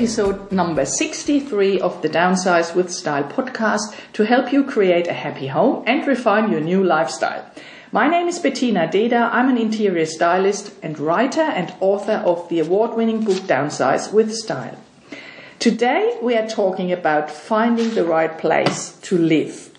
episode 0.00 0.50
number 0.50 0.86
63 0.86 1.78
of 1.78 2.00
the 2.00 2.08
Downsize 2.08 2.74
with 2.74 2.90
Style 2.90 3.24
podcast 3.24 3.94
to 4.14 4.24
help 4.24 4.50
you 4.50 4.64
create 4.64 5.06
a 5.06 5.12
happy 5.12 5.48
home 5.48 5.84
and 5.86 6.06
refine 6.06 6.50
your 6.50 6.62
new 6.62 6.82
lifestyle. 6.82 7.44
My 7.92 8.08
name 8.08 8.26
is 8.26 8.38
Bettina 8.38 8.88
Deda. 8.88 9.28
I'm 9.30 9.50
an 9.50 9.58
interior 9.58 10.06
stylist 10.06 10.72
and 10.82 10.98
writer 10.98 11.42
and 11.42 11.74
author 11.80 12.22
of 12.24 12.48
the 12.48 12.60
award 12.60 12.96
winning 12.96 13.22
book 13.24 13.42
Downsize 13.42 14.10
with 14.10 14.32
Style. 14.32 14.78
Today 15.58 16.16
we 16.22 16.34
are 16.34 16.48
talking 16.48 16.90
about 16.90 17.30
finding 17.30 17.90
the 17.90 18.06
right 18.06 18.38
place 18.38 18.98
to 19.02 19.18
live 19.18 19.69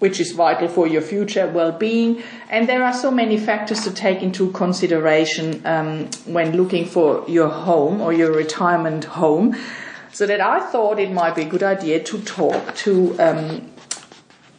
which 0.00 0.18
is 0.18 0.32
vital 0.32 0.68
for 0.68 0.86
your 0.86 1.00
future 1.00 1.46
well-being. 1.46 2.22
And 2.50 2.68
there 2.68 2.82
are 2.82 2.92
so 2.92 3.10
many 3.10 3.38
factors 3.38 3.84
to 3.84 3.92
take 3.92 4.22
into 4.22 4.50
consideration 4.50 5.64
um, 5.64 6.10
when 6.26 6.56
looking 6.56 6.84
for 6.84 7.24
your 7.28 7.48
home 7.48 8.00
or 8.00 8.12
your 8.12 8.32
retirement 8.32 9.04
home. 9.04 9.56
So 10.12 10.26
that 10.26 10.40
I 10.40 10.58
thought 10.70 10.98
it 10.98 11.12
might 11.12 11.36
be 11.36 11.42
a 11.42 11.48
good 11.48 11.62
idea 11.62 12.02
to 12.02 12.20
talk 12.22 12.74
to 12.76 13.16
um, 13.20 13.70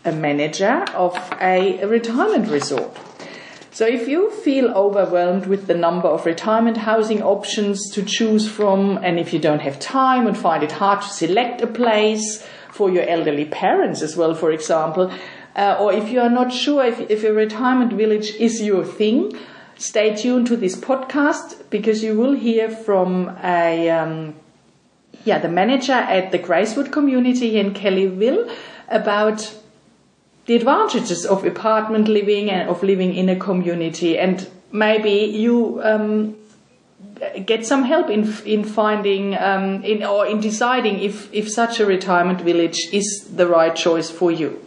a 0.06 0.12
manager 0.12 0.86
of 0.96 1.16
a, 1.42 1.82
a 1.82 1.88
retirement 1.88 2.50
resort. 2.50 2.98
So 3.74 3.86
if 3.88 4.08
you 4.08 4.30
feel 4.30 4.70
overwhelmed 4.72 5.46
with 5.48 5.68
the 5.68 5.74
number 5.74 6.08
of 6.08 6.26
retirement 6.26 6.78
housing 6.78 7.24
options 7.24 7.90
to 7.92 8.04
choose 8.04 8.48
from, 8.48 8.98
and 9.02 9.18
if 9.18 9.34
you 9.34 9.40
don't 9.40 9.62
have 9.62 9.80
time 9.80 10.28
and 10.28 10.38
find 10.38 10.62
it 10.62 10.74
hard 10.74 11.02
to 11.02 11.08
select 11.08 11.62
a 11.62 11.68
place, 11.68 12.46
for 12.72 12.90
your 12.90 13.04
elderly 13.04 13.46
parents 13.46 14.02
as 14.02 14.16
well, 14.16 14.34
for 14.34 14.52
example. 14.52 15.12
Uh, 15.56 15.78
or 15.80 15.92
if 15.92 16.10
you 16.10 16.20
are 16.22 16.30
not 16.30 16.52
sure 16.52 16.84
if, 16.86 17.00
if 17.10 17.24
a 17.24 17.34
retirement 17.34 17.94
village 17.94 18.32
is 18.36 18.62
your 18.62 18.86
thing, 18.86 19.38
stay 19.76 20.16
tuned 20.16 20.48
to 20.48 20.56
this 20.56 20.76
podcast 20.76 21.70
because 21.70 22.04
you 22.04 22.18
will 22.18 22.34
hear 22.34 22.70
from 22.70 23.36
a, 23.44 23.90
um, 23.90 24.34
yeah, 25.26 25.40
the 25.40 25.50
manager 25.50 25.94
at 25.94 26.32
the 26.32 26.40
Gracewood 26.40 26.92
community 26.92 27.60
in 27.60 27.74
Kellyville 27.74 28.50
about 28.88 29.56
the 30.46 30.56
advantages 30.56 31.26
of 31.26 31.46
apartment 31.46 32.08
living 32.08 32.50
and 32.50 32.70
of 32.70 32.82
living 32.84 33.14
in 33.14 33.30
a 33.30 33.36
community 33.36 34.18
and 34.18 34.50
maybe 34.72 35.12
you 35.12 35.82
um, 35.84 36.36
get 37.46 37.66
some 37.66 37.84
help 37.84 38.10
in 38.10 38.34
in 38.46 38.64
finding 38.64 39.38
um, 39.38 39.84
in 39.84 40.04
or 40.04 40.26
in 40.26 40.40
deciding 40.40 41.00
if 41.00 41.34
if 41.34 41.50
such 41.50 41.80
a 41.80 41.86
retirement 41.86 42.42
village 42.42 42.78
is 42.92 43.30
the 43.36 43.48
right 43.48 43.76
choice 43.76 44.10
for 44.10 44.32
you. 44.32 44.60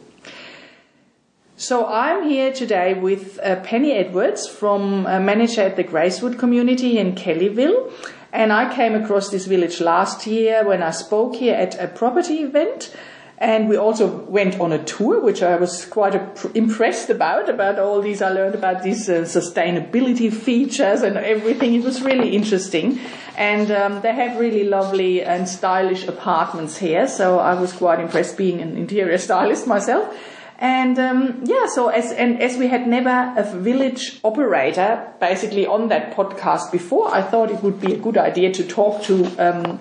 So 1.56 1.86
I'm 1.86 2.28
here 2.28 2.52
today 2.52 2.94
with 2.94 3.38
uh, 3.38 3.60
Penny 3.60 3.92
Edwards 3.92 4.48
from 4.48 5.06
uh, 5.06 5.20
manager 5.20 5.62
at 5.62 5.76
the 5.76 5.84
Gracewood 5.84 6.36
community 6.36 6.98
in 6.98 7.14
Kellyville. 7.14 7.92
And 8.32 8.52
I 8.52 8.74
came 8.74 8.96
across 8.96 9.30
this 9.30 9.46
village 9.46 9.80
last 9.80 10.26
year 10.26 10.66
when 10.66 10.82
I 10.82 10.90
spoke 10.90 11.36
here 11.36 11.54
at 11.54 11.80
a 11.80 11.86
property 11.86 12.42
event. 12.42 12.92
And 13.38 13.68
we 13.68 13.76
also 13.76 14.06
went 14.06 14.60
on 14.60 14.72
a 14.72 14.82
tour, 14.84 15.20
which 15.20 15.42
I 15.42 15.56
was 15.56 15.84
quite 15.86 16.14
impressed 16.54 17.10
about, 17.10 17.48
about 17.48 17.80
all 17.80 18.00
these. 18.00 18.22
I 18.22 18.30
learned 18.30 18.54
about 18.54 18.84
these 18.84 19.08
uh, 19.08 19.22
sustainability 19.22 20.32
features 20.32 21.02
and 21.02 21.16
everything. 21.16 21.74
It 21.74 21.82
was 21.82 22.00
really 22.00 22.36
interesting. 22.36 23.00
And 23.36 23.72
um, 23.72 24.02
they 24.02 24.14
have 24.14 24.38
really 24.38 24.64
lovely 24.64 25.22
and 25.22 25.48
stylish 25.48 26.06
apartments 26.06 26.78
here. 26.78 27.08
So 27.08 27.40
I 27.40 27.54
was 27.60 27.72
quite 27.72 27.98
impressed 27.98 28.36
being 28.36 28.60
an 28.60 28.76
interior 28.76 29.18
stylist 29.28 29.66
myself. 29.66 30.16
And 30.58 30.98
um, 31.00 31.40
yeah, 31.44 31.66
so 31.66 31.88
as 31.88 32.12
and 32.12 32.40
as 32.40 32.56
we 32.56 32.68
had 32.68 32.86
never 32.86 33.34
a 33.36 33.42
village 33.42 34.20
operator 34.22 35.12
basically 35.18 35.66
on 35.66 35.88
that 35.88 36.14
podcast 36.14 36.70
before, 36.70 37.12
I 37.12 37.22
thought 37.22 37.50
it 37.50 37.60
would 37.64 37.80
be 37.80 37.92
a 37.92 37.98
good 37.98 38.16
idea 38.16 38.52
to 38.52 38.64
talk 38.64 39.02
to 39.02 39.26
um, 39.38 39.80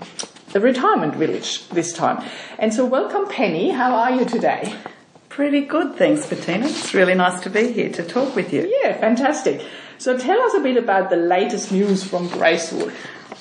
the 0.53 0.59
retirement 0.59 1.15
village 1.15 1.67
this 1.69 1.91
time. 1.91 2.23
And 2.57 2.73
so, 2.73 2.85
welcome, 2.85 3.27
Penny. 3.27 3.71
How 3.71 3.95
are 3.95 4.11
you 4.11 4.23
today? 4.23 4.73
Pretty 5.27 5.61
good, 5.61 5.95
thanks, 5.95 6.27
Bettina. 6.27 6.67
It's 6.67 6.93
really 6.93 7.15
nice 7.15 7.41
to 7.41 7.49
be 7.49 7.71
here 7.71 7.91
to 7.91 8.03
talk 8.03 8.35
with 8.35 8.53
you. 8.53 8.71
Yeah, 8.81 8.95
fantastic. 8.99 9.65
So, 9.97 10.17
tell 10.17 10.39
us 10.39 10.53
a 10.53 10.59
bit 10.59 10.77
about 10.77 11.09
the 11.09 11.17
latest 11.17 11.71
news 11.71 12.03
from 12.03 12.29
Gracewood. 12.29 12.93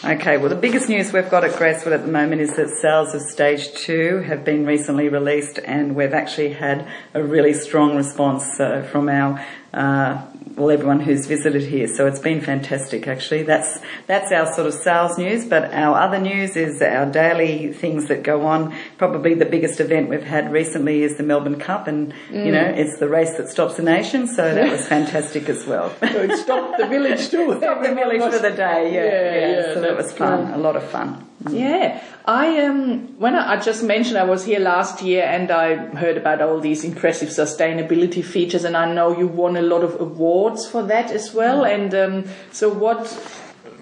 Okay, 0.05 0.39
well, 0.39 0.49
the 0.49 0.57
biggest 0.57 0.89
news 0.89 1.13
we've 1.13 1.31
got 1.31 1.45
at 1.45 1.53
Gracewood 1.53 1.93
at 1.93 2.05
the 2.05 2.11
moment 2.11 2.41
is 2.41 2.57
that 2.57 2.71
sales 2.81 3.15
of 3.15 3.21
stage 3.21 3.73
two 3.75 4.21
have 4.27 4.43
been 4.43 4.65
recently 4.65 5.09
released, 5.09 5.61
and 5.65 5.95
we've 5.95 6.15
actually 6.15 6.55
had 6.55 6.89
a 7.13 7.23
really 7.23 7.53
strong 7.53 7.95
response 7.95 8.59
uh, 8.59 8.83
from 8.91 9.09
our 9.09 9.45
uh, 9.75 10.23
well, 10.57 10.71
everyone 10.71 11.01
who's 11.01 11.27
visited 11.27 11.63
here. 11.63 11.89
So 11.89 12.07
it's 12.07 12.19
been 12.19 12.41
fantastic, 12.41 13.09
actually. 13.09 13.43
That's 13.43 13.79
that's 14.07 14.31
our 14.33 14.53
sort 14.55 14.67
of 14.67 14.75
sales 14.75 15.17
news. 15.17 15.47
But 15.47 15.73
our 15.73 15.99
other 15.99 16.19
news 16.19 16.57
is 16.57 16.83
our 16.83 17.07
daily 17.07 17.73
things 17.73 18.09
that 18.09 18.23
go 18.23 18.47
on. 18.47 18.75
Probably 18.99 19.35
the 19.35 19.47
biggest 19.47 19.81
event 19.81 20.09
we've 20.11 20.23
had 20.23 20.53
recently 20.53 21.03
is 21.03 21.17
the 21.17 21.23
Melbourne 21.23 21.59
Cup, 21.59 21.87
and 21.87 22.13
mm. 22.31 22.47
you 22.47 22.53
know 22.53 22.65
it's 22.65 22.99
the 22.99 23.09
race 23.09 23.37
that 23.37 23.49
stops 23.49 23.79
a 23.79 23.83
nation. 23.83 24.27
So 24.27 24.55
that 24.55 24.71
was 24.71 24.87
fantastic 24.97 25.49
as 25.49 25.67
well. 25.67 25.91
so 26.01 26.07
it 26.07 26.37
stopped 26.37 26.79
the 26.79 26.87
village 26.87 27.31
too. 27.31 27.57
stopped 27.59 27.83
the 27.83 27.95
village 27.95 28.21
for 28.21 28.39
the 28.39 28.51
day. 28.51 28.93
Yeah, 28.93 29.05
yeah. 29.05 29.11
yeah. 29.11 29.69
yeah 29.69 29.75
so 29.75 29.81
that 29.81 29.97
was 29.97 30.13
fun. 30.13 30.49
Cool. 30.49 30.57
A 30.57 30.61
lot 30.61 30.77
of 30.77 30.85
fun. 30.85 31.27
Mm. 31.43 31.59
Yeah, 31.59 32.03
I 32.25 32.65
um 32.65 33.19
when 33.19 33.35
I, 33.35 33.55
I, 33.55 33.57
just 33.57 33.83
mentioned 33.83 34.17
I 34.17 34.25
was 34.25 34.45
here 34.45 34.61
last 34.61 35.03
year 35.03 35.25
and 35.25 35.51
I 35.51 35.75
heard 35.97 36.17
about 36.17 36.41
all 36.41 36.61
these 36.61 36.85
impressive 36.85 37.31
sustainability 37.31 38.25
features, 38.25 38.65
and 38.65 38.77
I 38.77 38.93
know 38.93 39.17
you 39.17 39.27
won 39.27 39.57
a 39.57 39.63
lot 39.63 39.83
of 39.83 40.01
awards 40.01 40.67
for 40.67 40.83
that 40.85 41.11
as 41.11 41.35
well. 41.35 41.65
Mm. 41.65 41.75
And 41.75 41.95
um, 41.95 42.33
so, 42.53 42.69
what 42.69 43.07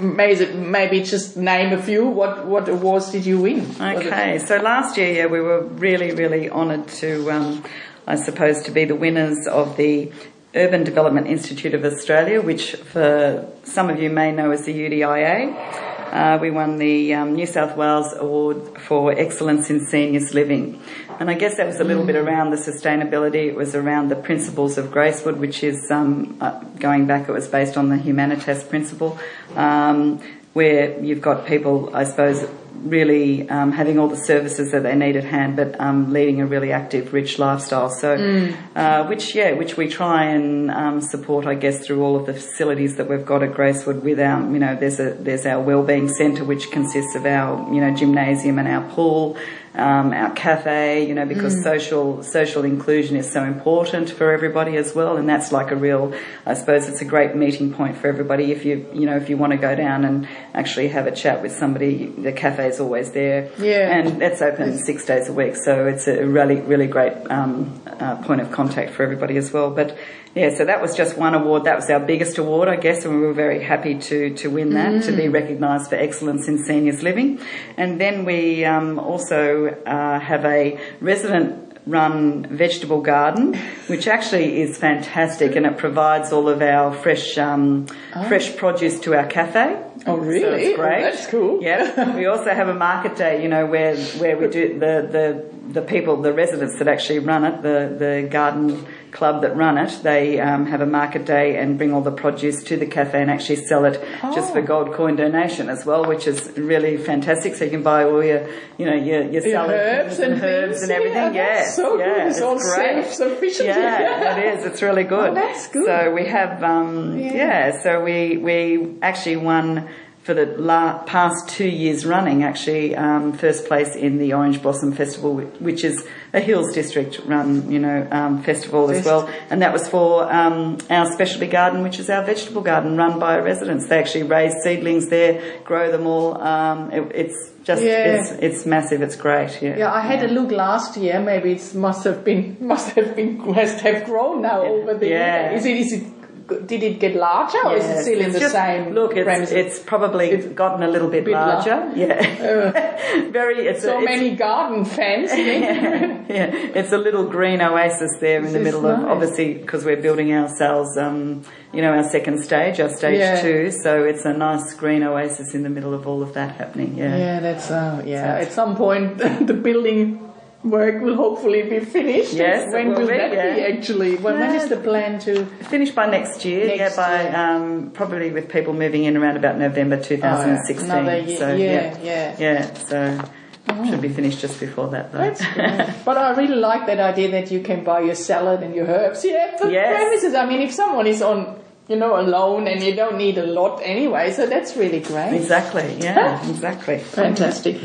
maybe 0.00 0.52
maybe 0.54 1.02
just 1.02 1.36
name 1.36 1.72
a 1.72 1.82
few. 1.82 2.06
What 2.06 2.46
what 2.46 2.68
awards 2.68 3.10
did 3.10 3.26
you 3.26 3.40
win? 3.40 3.66
Okay, 3.80 4.38
so 4.38 4.56
last 4.56 4.96
year, 4.96 5.12
yeah, 5.12 5.26
we 5.26 5.40
were 5.40 5.62
really 5.62 6.12
really 6.12 6.48
honoured 6.50 6.88
to, 6.88 7.30
um, 7.30 7.64
I 8.06 8.16
suppose, 8.16 8.62
to 8.62 8.70
be 8.70 8.84
the 8.84 8.96
winners 8.96 9.46
of 9.46 9.76
the 9.76 10.10
Urban 10.54 10.84
Development 10.84 11.26
Institute 11.26 11.74
of 11.74 11.84
Australia, 11.84 12.40
which 12.40 12.74
for 12.74 13.46
some 13.64 13.90
of 13.90 14.00
you 14.02 14.10
may 14.10 14.32
know 14.32 14.50
as 14.50 14.64
the 14.64 14.74
UDIA. 14.74 15.89
Uh, 16.10 16.38
we 16.40 16.50
won 16.50 16.78
the 16.78 17.14
um, 17.14 17.34
New 17.34 17.46
South 17.46 17.76
Wales 17.76 18.12
Award 18.16 18.80
for 18.80 19.12
Excellence 19.12 19.70
in 19.70 19.78
Seniors 19.86 20.34
Living. 20.34 20.82
And 21.20 21.30
I 21.30 21.34
guess 21.34 21.56
that 21.56 21.66
was 21.66 21.78
a 21.78 21.84
little 21.84 22.02
mm. 22.02 22.08
bit 22.08 22.16
around 22.16 22.50
the 22.50 22.56
sustainability. 22.56 23.46
It 23.46 23.54
was 23.54 23.76
around 23.76 24.08
the 24.08 24.16
principles 24.16 24.76
of 24.76 24.86
Gracewood, 24.86 25.36
which 25.36 25.62
is, 25.62 25.88
um, 25.88 26.36
uh, 26.40 26.58
going 26.80 27.06
back, 27.06 27.28
it 27.28 27.32
was 27.32 27.46
based 27.46 27.76
on 27.76 27.90
the 27.90 27.96
Humanitas 27.96 28.68
principle, 28.68 29.20
um, 29.54 30.20
where 30.52 31.00
you've 31.00 31.20
got 31.20 31.46
people, 31.46 31.94
I 31.94 32.02
suppose, 32.02 32.44
really 32.82 33.48
um, 33.48 33.72
having 33.72 33.98
all 33.98 34.08
the 34.08 34.16
services 34.16 34.72
that 34.72 34.82
they 34.82 34.94
need 34.94 35.16
at 35.16 35.24
hand, 35.24 35.56
but 35.56 35.78
um, 35.80 36.12
leading 36.12 36.40
a 36.40 36.46
really 36.46 36.72
active, 36.72 37.12
rich 37.12 37.38
lifestyle. 37.38 37.90
So, 37.90 38.16
mm. 38.16 38.56
uh, 38.76 39.06
which 39.06 39.34
yeah, 39.34 39.52
which 39.52 39.76
we 39.76 39.88
try 39.88 40.24
and 40.24 40.70
um, 40.70 41.00
support, 41.00 41.46
I 41.46 41.54
guess, 41.54 41.84
through 41.86 42.02
all 42.02 42.16
of 42.16 42.26
the 42.26 42.34
facilities 42.34 42.96
that 42.96 43.08
we've 43.08 43.24
got 43.24 43.42
at 43.42 43.52
Gracewood. 43.52 44.02
With 44.02 44.20
our, 44.20 44.40
you 44.52 44.58
know, 44.58 44.76
there's 44.76 45.00
a 45.00 45.14
there's 45.14 45.46
our 45.46 45.60
wellbeing 45.60 46.08
centre, 46.08 46.44
which 46.44 46.70
consists 46.70 47.14
of 47.14 47.26
our 47.26 47.72
you 47.72 47.80
know 47.80 47.94
gymnasium 47.94 48.58
and 48.58 48.68
our 48.68 48.88
pool 48.90 49.36
um, 49.74 50.12
our 50.12 50.32
cafe, 50.32 51.06
you 51.06 51.14
know, 51.14 51.26
because 51.26 51.54
mm. 51.54 51.62
social 51.62 52.22
social 52.22 52.64
inclusion 52.64 53.16
is 53.16 53.30
so 53.30 53.44
important 53.44 54.10
for 54.10 54.32
everybody 54.32 54.76
as 54.76 54.94
well, 54.94 55.16
and 55.16 55.28
that's 55.28 55.52
like 55.52 55.70
a 55.70 55.76
real, 55.76 56.12
I 56.44 56.54
suppose, 56.54 56.88
it's 56.88 57.00
a 57.00 57.04
great 57.04 57.36
meeting 57.36 57.72
point 57.72 57.96
for 57.96 58.08
everybody. 58.08 58.50
If 58.50 58.64
you 58.64 58.86
you 58.92 59.06
know 59.06 59.16
if 59.16 59.30
you 59.30 59.36
want 59.36 59.52
to 59.52 59.58
go 59.58 59.76
down 59.76 60.04
and 60.04 60.28
actually 60.54 60.88
have 60.88 61.06
a 61.06 61.12
chat 61.12 61.40
with 61.40 61.52
somebody, 61.52 62.06
the 62.06 62.32
cafe 62.32 62.66
is 62.66 62.80
always 62.80 63.12
there, 63.12 63.50
yeah, 63.58 63.96
and 63.96 64.22
it's 64.22 64.42
open 64.42 64.76
six 64.78 65.04
days 65.04 65.28
a 65.28 65.32
week, 65.32 65.54
so 65.54 65.86
it's 65.86 66.08
a 66.08 66.26
really 66.26 66.60
really 66.60 66.88
great 66.88 67.12
um, 67.30 67.80
uh, 67.86 68.16
point 68.22 68.40
of 68.40 68.50
contact 68.50 68.90
for 68.92 69.04
everybody 69.04 69.36
as 69.36 69.52
well. 69.52 69.70
But 69.70 69.96
yeah, 70.34 70.54
so 70.56 70.64
that 70.64 70.80
was 70.80 70.96
just 70.96 71.18
one 71.18 71.34
award. 71.34 71.64
That 71.64 71.76
was 71.76 71.90
our 71.90 71.98
biggest 71.98 72.38
award, 72.38 72.68
I 72.68 72.76
guess, 72.76 73.04
and 73.04 73.14
we 73.14 73.26
were 73.26 73.32
very 73.32 73.62
happy 73.62 73.96
to, 73.96 74.34
to 74.36 74.48
win 74.48 74.70
that, 74.74 74.92
mm. 74.92 75.04
to 75.06 75.12
be 75.12 75.24
mm. 75.24 75.32
recognised 75.32 75.90
for 75.90 75.96
excellence 75.96 76.46
in 76.46 76.64
seniors 76.64 77.02
living. 77.02 77.40
And 77.76 78.00
then 78.00 78.24
we 78.24 78.64
um, 78.64 79.00
also 79.00 79.66
uh, 79.86 80.20
have 80.20 80.44
a 80.44 80.78
resident 81.00 81.70
run 81.86 82.44
vegetable 82.44 83.00
garden, 83.00 83.54
which 83.88 84.06
actually 84.06 84.60
is 84.60 84.78
fantastic, 84.78 85.56
and 85.56 85.66
it 85.66 85.78
provides 85.78 86.32
all 86.32 86.48
of 86.48 86.62
our 86.62 86.92
fresh 86.92 87.36
um, 87.36 87.86
oh. 88.14 88.28
fresh 88.28 88.56
produce 88.56 89.00
to 89.00 89.14
our 89.14 89.26
cafe. 89.26 89.82
Oh, 90.06 90.16
really? 90.16 90.40
So 90.40 90.52
it's 90.52 90.76
great. 90.76 90.98
Oh, 90.98 91.10
that's 91.10 91.26
cool. 91.26 91.62
Yeah. 91.62 92.16
we 92.16 92.26
also 92.26 92.54
have 92.54 92.68
a 92.68 92.74
market 92.74 93.16
day, 93.16 93.42
you 93.42 93.48
know, 93.48 93.66
where 93.66 93.96
where 93.96 94.36
we 94.36 94.48
do 94.48 94.78
the 94.78 95.08
the 95.10 95.50
the 95.72 95.82
people, 95.82 96.16
the 96.22 96.32
residents 96.32 96.78
that 96.78 96.88
actually 96.88 97.20
run 97.20 97.44
it, 97.44 97.62
the 97.62 97.96
the 97.98 98.28
garden 98.30 98.86
club 99.12 99.42
that 99.42 99.56
run 99.56 99.78
it, 99.78 100.02
they 100.02 100.40
um, 100.40 100.66
have 100.66 100.80
a 100.80 100.86
market 100.86 101.24
day 101.24 101.56
and 101.56 101.78
bring 101.78 101.92
all 101.92 102.00
the 102.00 102.10
produce 102.10 102.62
to 102.64 102.76
the 102.76 102.86
cafe 102.86 103.20
and 103.20 103.30
actually 103.30 103.56
sell 103.56 103.84
it 103.84 104.02
oh. 104.22 104.34
just 104.34 104.52
for 104.52 104.60
oh. 104.60 104.62
gold 104.62 104.92
coin 104.92 105.16
donation 105.16 105.68
as 105.68 105.84
well, 105.84 106.04
which 106.04 106.26
is 106.26 106.50
really 106.56 106.96
fantastic. 106.96 107.54
So 107.54 107.64
you 107.64 107.70
can 107.70 107.82
buy 107.82 108.04
all 108.04 108.22
your, 108.22 108.48
you 108.78 108.86
know, 108.86 108.94
your, 108.94 109.22
your 109.22 109.42
salad 109.42 109.70
herbs 109.70 110.18
and, 110.18 110.34
and 110.34 110.42
herbs 110.42 110.82
and 110.82 110.90
everything. 110.90 111.34
Yeah, 111.34 111.54
yes, 111.54 111.76
so 111.76 111.98
yeah, 111.98 112.04
good. 112.04 112.26
It's, 112.26 112.36
it's 112.36 112.44
all 112.44 112.58
self-sufficient. 112.58 113.68
Yeah, 113.68 114.00
yeah, 114.00 114.36
it 114.38 114.58
is. 114.58 114.64
It's 114.64 114.82
really 114.82 115.04
good. 115.04 115.30
Oh, 115.30 115.34
that's 115.34 115.68
good. 115.68 115.86
So 115.86 116.12
we 116.12 116.26
have, 116.26 116.62
um, 116.62 117.18
yeah. 117.18 117.34
yeah. 117.34 117.82
So 117.82 118.02
we 118.02 118.36
we 118.36 118.96
actually 119.02 119.36
won 119.36 119.88
for 120.22 120.34
the 120.34 120.44
la- 120.58 120.98
past 121.04 121.48
two 121.48 121.68
years 121.68 122.04
running, 122.04 122.44
actually, 122.44 122.94
um, 122.94 123.32
first 123.32 123.66
place 123.66 123.96
in 123.96 124.18
the 124.18 124.34
Orange 124.34 124.60
Blossom 124.60 124.92
Festival, 124.92 125.38
which 125.60 125.82
is 125.82 126.06
a 126.34 126.40
Hills 126.40 126.74
District 126.74 127.20
run, 127.24 127.70
you 127.70 127.78
know, 127.78 128.06
um, 128.10 128.42
festival 128.42 128.88
Best. 128.88 129.00
as 129.00 129.06
well. 129.06 129.30
And 129.48 129.62
that 129.62 129.72
was 129.72 129.88
for 129.88 130.30
um, 130.30 130.76
our 130.90 131.10
specialty 131.12 131.46
garden, 131.46 131.82
which 131.82 131.98
is 131.98 132.10
our 132.10 132.24
vegetable 132.24 132.60
garden 132.60 132.98
run 132.98 133.18
by 133.18 133.38
residents. 133.38 133.88
They 133.88 133.98
actually 133.98 134.24
raise 134.24 134.52
seedlings 134.62 135.08
there, 135.08 135.60
grow 135.64 135.90
them 135.90 136.06
all. 136.06 136.40
Um, 136.40 136.90
it, 136.92 137.12
it's 137.14 137.50
just 137.64 137.82
yeah. 137.82 138.20
it's, 138.20 138.30
it's 138.32 138.66
massive. 138.66 139.00
It's 139.00 139.16
great. 139.16 139.62
Yeah. 139.62 139.78
Yeah, 139.78 139.92
I 139.92 140.00
had 140.00 140.20
yeah. 140.20 140.28
a 140.28 140.32
look 140.32 140.50
last 140.50 140.98
year. 140.98 141.18
Maybe 141.20 141.52
it 141.52 141.74
must 141.74 142.04
have 142.04 142.24
been 142.24 142.58
must 142.60 142.90
have 142.90 143.16
been 143.16 143.38
must 143.38 143.80
have 143.80 144.04
grown 144.04 144.42
now 144.42 144.62
yeah. 144.62 144.68
over 144.68 144.94
the 144.94 145.06
year. 145.06 145.50
Is 145.54 145.64
it 145.64 145.76
is 145.76 145.92
it 145.94 146.19
did 146.66 146.82
it 146.82 147.00
get 147.00 147.14
larger 147.14 147.58
or 147.64 147.76
yes, 147.76 147.84
is 147.84 147.90
it 147.90 148.02
still 148.02 148.20
in 148.20 148.32
the 148.32 148.40
just, 148.40 148.52
same 148.52 148.92
look 148.92 149.16
it's, 149.16 149.50
it's 149.50 149.78
probably 149.78 150.30
it's 150.30 150.46
gotten 150.48 150.82
a 150.82 150.88
little 150.88 151.08
bit, 151.08 151.24
bit 151.24 151.32
larger? 151.32 151.76
la- 151.76 151.94
yeah. 151.94 152.14
Uh, 152.40 153.30
very 153.30 153.66
it's 153.66 153.82
so 153.82 153.98
a, 153.98 154.04
many 154.04 154.34
garden 154.36 154.84
fans 154.84 155.30
yeah, 155.36 156.24
yeah, 156.28 156.46
it's 156.74 156.92
a 156.92 156.98
little 156.98 157.24
green 157.24 157.60
oasis 157.60 158.16
there 158.20 158.38
in 158.38 158.44
this 158.44 158.52
the 158.52 158.60
middle 158.60 158.82
nice. 158.82 158.98
of 158.98 159.04
obviously 159.06 159.54
because 159.54 159.84
we're 159.84 160.00
building 160.00 160.32
ourselves 160.32 160.96
um, 160.96 161.42
you 161.72 161.82
know 161.82 161.92
our 161.92 162.04
second 162.04 162.42
stage 162.42 162.80
our 162.80 162.88
stage 162.88 163.18
yeah. 163.18 163.40
two. 163.40 163.70
So 163.70 164.04
it's 164.04 164.24
a 164.24 164.32
nice 164.32 164.74
green 164.74 165.02
oasis 165.02 165.54
in 165.54 165.62
the 165.62 165.70
middle 165.70 165.94
of 165.94 166.06
all 166.06 166.22
of 166.22 166.34
that 166.34 166.56
happening. 166.56 166.96
Yeah. 166.96 167.16
Yeah 167.16 167.40
that's 167.40 167.70
uh, 167.70 168.02
yeah. 168.06 168.38
So, 168.38 168.46
at 168.46 168.52
some 168.52 168.76
point 168.76 169.18
the 169.46 169.54
building 169.54 170.29
work 170.62 171.02
will 171.02 171.16
hopefully 171.16 171.62
be 171.62 171.80
finished. 171.80 172.34
Yes, 172.34 172.72
when 172.72 172.90
will, 172.90 173.00
will 173.00 173.06
that 173.06 173.32
yeah. 173.32 173.54
be 173.54 173.60
actually? 173.62 174.16
When, 174.16 174.34
yeah. 174.34 174.48
when 174.48 174.56
is 174.56 174.68
the 174.68 174.76
plan 174.76 175.18
to 175.20 175.46
finish 175.46 175.90
by 175.90 176.06
next 176.06 176.44
year? 176.44 176.66
Next 176.66 176.96
yeah, 176.96 176.96
by 176.96 177.22
year. 177.22 177.36
Um, 177.36 177.90
probably 177.92 178.30
with 178.30 178.48
people 178.48 178.74
moving 178.74 179.04
in 179.04 179.16
around 179.16 179.36
about 179.36 179.58
November 179.58 180.00
2016. 180.00 180.90
Oh, 180.90 181.02
yeah. 181.02 181.38
So 181.38 181.54
yeah, 181.54 181.98
yeah, 182.02 182.36
yeah. 182.38 182.74
So. 182.74 183.28
Oh. 183.68 183.88
Should 183.88 184.00
be 184.00 184.08
finished 184.08 184.40
just 184.40 184.58
before 184.58 184.88
that, 184.88 185.12
though. 185.12 185.18
That's 185.18 185.40
good. 185.54 185.94
but 186.04 186.16
I 186.16 186.34
really 186.34 186.56
like 186.56 186.86
that 186.86 186.98
idea 186.98 187.30
that 187.30 187.52
you 187.52 187.60
can 187.60 187.84
buy 187.84 188.00
your 188.00 188.16
salad 188.16 188.62
and 188.62 188.74
your 188.74 188.86
herbs. 188.86 189.24
Yeah, 189.24 189.56
for 189.58 189.70
yes. 189.70 189.96
premises. 189.96 190.34
I 190.34 190.44
mean, 190.46 190.60
if 190.60 190.72
someone 190.72 191.06
is 191.06 191.22
on 191.22 191.60
you 191.90 191.96
know, 191.96 192.18
alone 192.18 192.68
and 192.68 192.80
you 192.82 192.94
don't 192.94 193.18
need 193.18 193.36
a 193.36 193.44
lot 193.44 193.80
anyway. 193.82 194.30
So 194.30 194.46
that's 194.46 194.76
really 194.76 195.00
great. 195.00 195.34
Exactly. 195.34 195.96
Yeah, 195.98 196.48
exactly. 196.48 196.98
Fantastic. 196.98 197.80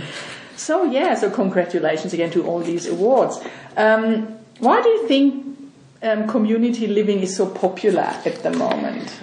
So 0.55 0.83
yeah, 0.83 1.15
so 1.15 1.29
congratulations 1.29 2.13
again 2.13 2.31
to 2.31 2.45
all 2.45 2.59
these 2.59 2.87
awards. 2.87 3.39
Um, 3.77 4.37
why 4.59 4.81
do 4.81 4.89
you 4.89 5.07
think 5.07 5.57
um, 6.01 6.27
community 6.27 6.87
living 6.87 7.19
is 7.19 7.35
so 7.35 7.45
popular 7.45 8.01
at 8.03 8.41
the 8.43 8.51
moment? 8.51 9.13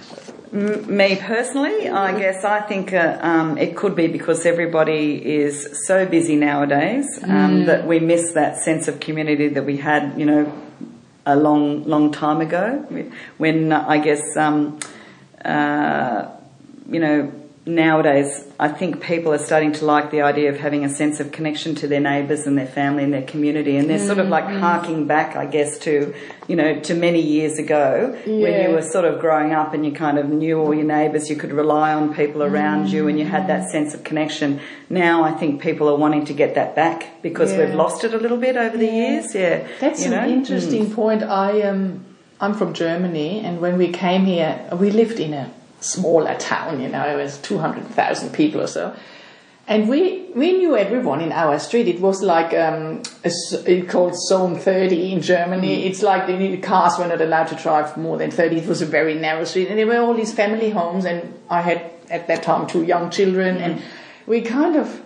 Me 0.53 1.15
personally, 1.15 1.89
I 1.89 2.19
guess 2.19 2.43
I 2.43 2.61
think 2.61 2.93
uh, 2.93 3.17
um, 3.21 3.57
it 3.57 3.75
could 3.75 3.95
be 3.95 4.05
because 4.05 4.45
everybody 4.45 5.15
is 5.25 5.87
so 5.87 6.05
busy 6.05 6.35
nowadays 6.35 7.07
um, 7.23 7.29
mm. 7.29 7.65
that 7.65 7.87
we 7.87 7.99
miss 7.99 8.33
that 8.33 8.57
sense 8.57 8.87
of 8.87 8.99
community 8.99 9.47
that 9.47 9.65
we 9.65 9.77
had, 9.77 10.13
you 10.15 10.27
know, 10.27 10.53
a 11.25 11.35
long, 11.35 11.85
long 11.85 12.11
time 12.11 12.39
ago. 12.39 12.85
When 13.39 13.71
I 13.71 13.97
guess, 13.97 14.21
um, 14.37 14.79
uh, 15.43 16.27
you 16.87 16.99
know, 16.99 17.31
nowadays, 17.65 18.45
I 18.59 18.67
think 18.67 19.01
people 19.01 19.33
are 19.33 19.37
starting 19.37 19.71
to 19.73 19.85
like 19.85 20.11
the 20.11 20.21
idea 20.21 20.49
of 20.49 20.59
having 20.59 20.83
a 20.83 20.89
sense 20.89 21.19
of 21.19 21.31
connection 21.31 21.75
to 21.75 21.87
their 21.87 21.99
neighbours 21.99 22.45
and 22.45 22.57
their 22.57 22.67
family 22.67 23.03
and 23.03 23.13
their 23.13 23.23
community, 23.23 23.77
and 23.77 23.89
they're 23.89 23.97
mm-hmm. 23.97 24.07
sort 24.07 24.19
of 24.19 24.27
like 24.27 24.45
mm-hmm. 24.45 24.59
harking 24.59 25.07
back, 25.07 25.35
I 25.35 25.45
guess, 25.45 25.77
to 25.79 26.13
you 26.47 26.57
know, 26.57 26.79
to 26.81 26.93
many 26.93 27.21
years 27.21 27.57
ago 27.57 28.17
yeah. 28.25 28.33
when 28.33 28.61
you 28.61 28.75
were 28.75 28.81
sort 28.81 29.05
of 29.05 29.19
growing 29.21 29.53
up 29.53 29.73
and 29.73 29.85
you 29.85 29.93
kind 29.93 30.17
of 30.17 30.27
knew 30.29 30.59
all 30.59 30.73
your 30.73 30.83
neighbours, 30.83 31.29
you 31.29 31.37
could 31.37 31.53
rely 31.53 31.93
on 31.93 32.13
people 32.13 32.43
around 32.43 32.85
mm-hmm. 32.85 32.95
you, 32.95 33.07
and 33.07 33.17
you 33.17 33.25
had 33.25 33.47
that 33.47 33.69
sense 33.69 33.93
of 33.93 34.03
connection. 34.03 34.59
Now, 34.89 35.23
I 35.23 35.31
think 35.31 35.61
people 35.61 35.89
are 35.89 35.95
wanting 35.95 36.25
to 36.25 36.33
get 36.33 36.55
that 36.55 36.75
back 36.75 37.21
because 37.21 37.51
yeah. 37.51 37.65
we've 37.65 37.75
lost 37.75 38.03
it 38.03 38.13
a 38.13 38.17
little 38.17 38.37
bit 38.37 38.57
over 38.57 38.77
the 38.77 38.87
years. 38.87 39.33
Yeah, 39.33 39.67
that's 39.79 40.03
an 40.05 40.11
know? 40.11 40.27
interesting 40.27 40.87
mm. 40.87 40.95
point. 40.95 41.23
I 41.23 41.51
am. 41.51 41.75
Um, 41.75 42.05
I'm 42.41 42.55
from 42.55 42.73
Germany, 42.73 43.39
and 43.39 43.61
when 43.61 43.77
we 43.77 43.87
came 43.87 44.25
here, 44.25 44.67
we 44.77 44.91
lived 44.91 45.17
in 45.17 45.33
a 45.33 45.49
smaller 45.83 46.35
town, 46.37 46.81
you 46.81 46.89
know, 46.89 47.05
it 47.07 47.21
was 47.21 47.37
200,000 47.39 48.31
people 48.31 48.61
or 48.61 48.67
so. 48.67 48.95
And 49.65 49.87
we, 49.87 50.25
we 50.35 50.57
knew 50.57 50.75
everyone 50.75 51.21
in 51.21 51.31
our 51.31 51.57
street. 51.57 51.87
It 51.87 52.01
was 52.01 52.21
like 52.21 52.53
um, 52.53 53.01
a, 53.23 53.31
it 53.65 53.87
called 53.87 54.13
Zone 54.27 54.59
30 54.59 55.13
in 55.13 55.21
Germany. 55.21 55.77
Mm. 55.77 55.85
It's 55.85 56.01
like 56.01 56.27
the 56.27 56.57
cars 56.57 56.99
were 56.99 57.07
not 57.07 57.21
allowed 57.21 57.47
to 57.47 57.55
drive 57.55 57.95
more 57.95 58.17
than 58.17 58.29
30. 58.29 58.57
It 58.57 58.67
was 58.67 58.81
a 58.81 58.85
very 58.85 59.15
narrow 59.15 59.45
street. 59.45 59.69
And 59.69 59.79
there 59.79 59.87
were 59.87 59.99
all 59.99 60.13
these 60.13 60.33
family 60.33 60.69
homes. 60.69 61.05
And 61.05 61.33
I 61.49 61.61
had 61.61 61.91
at 62.09 62.27
that 62.27 62.43
time 62.43 62.67
two 62.67 62.83
young 62.83 63.09
children. 63.09 63.57
Mm. 63.57 63.61
And 63.61 63.81
we 64.27 64.41
kind 64.41 64.75
of, 64.75 65.01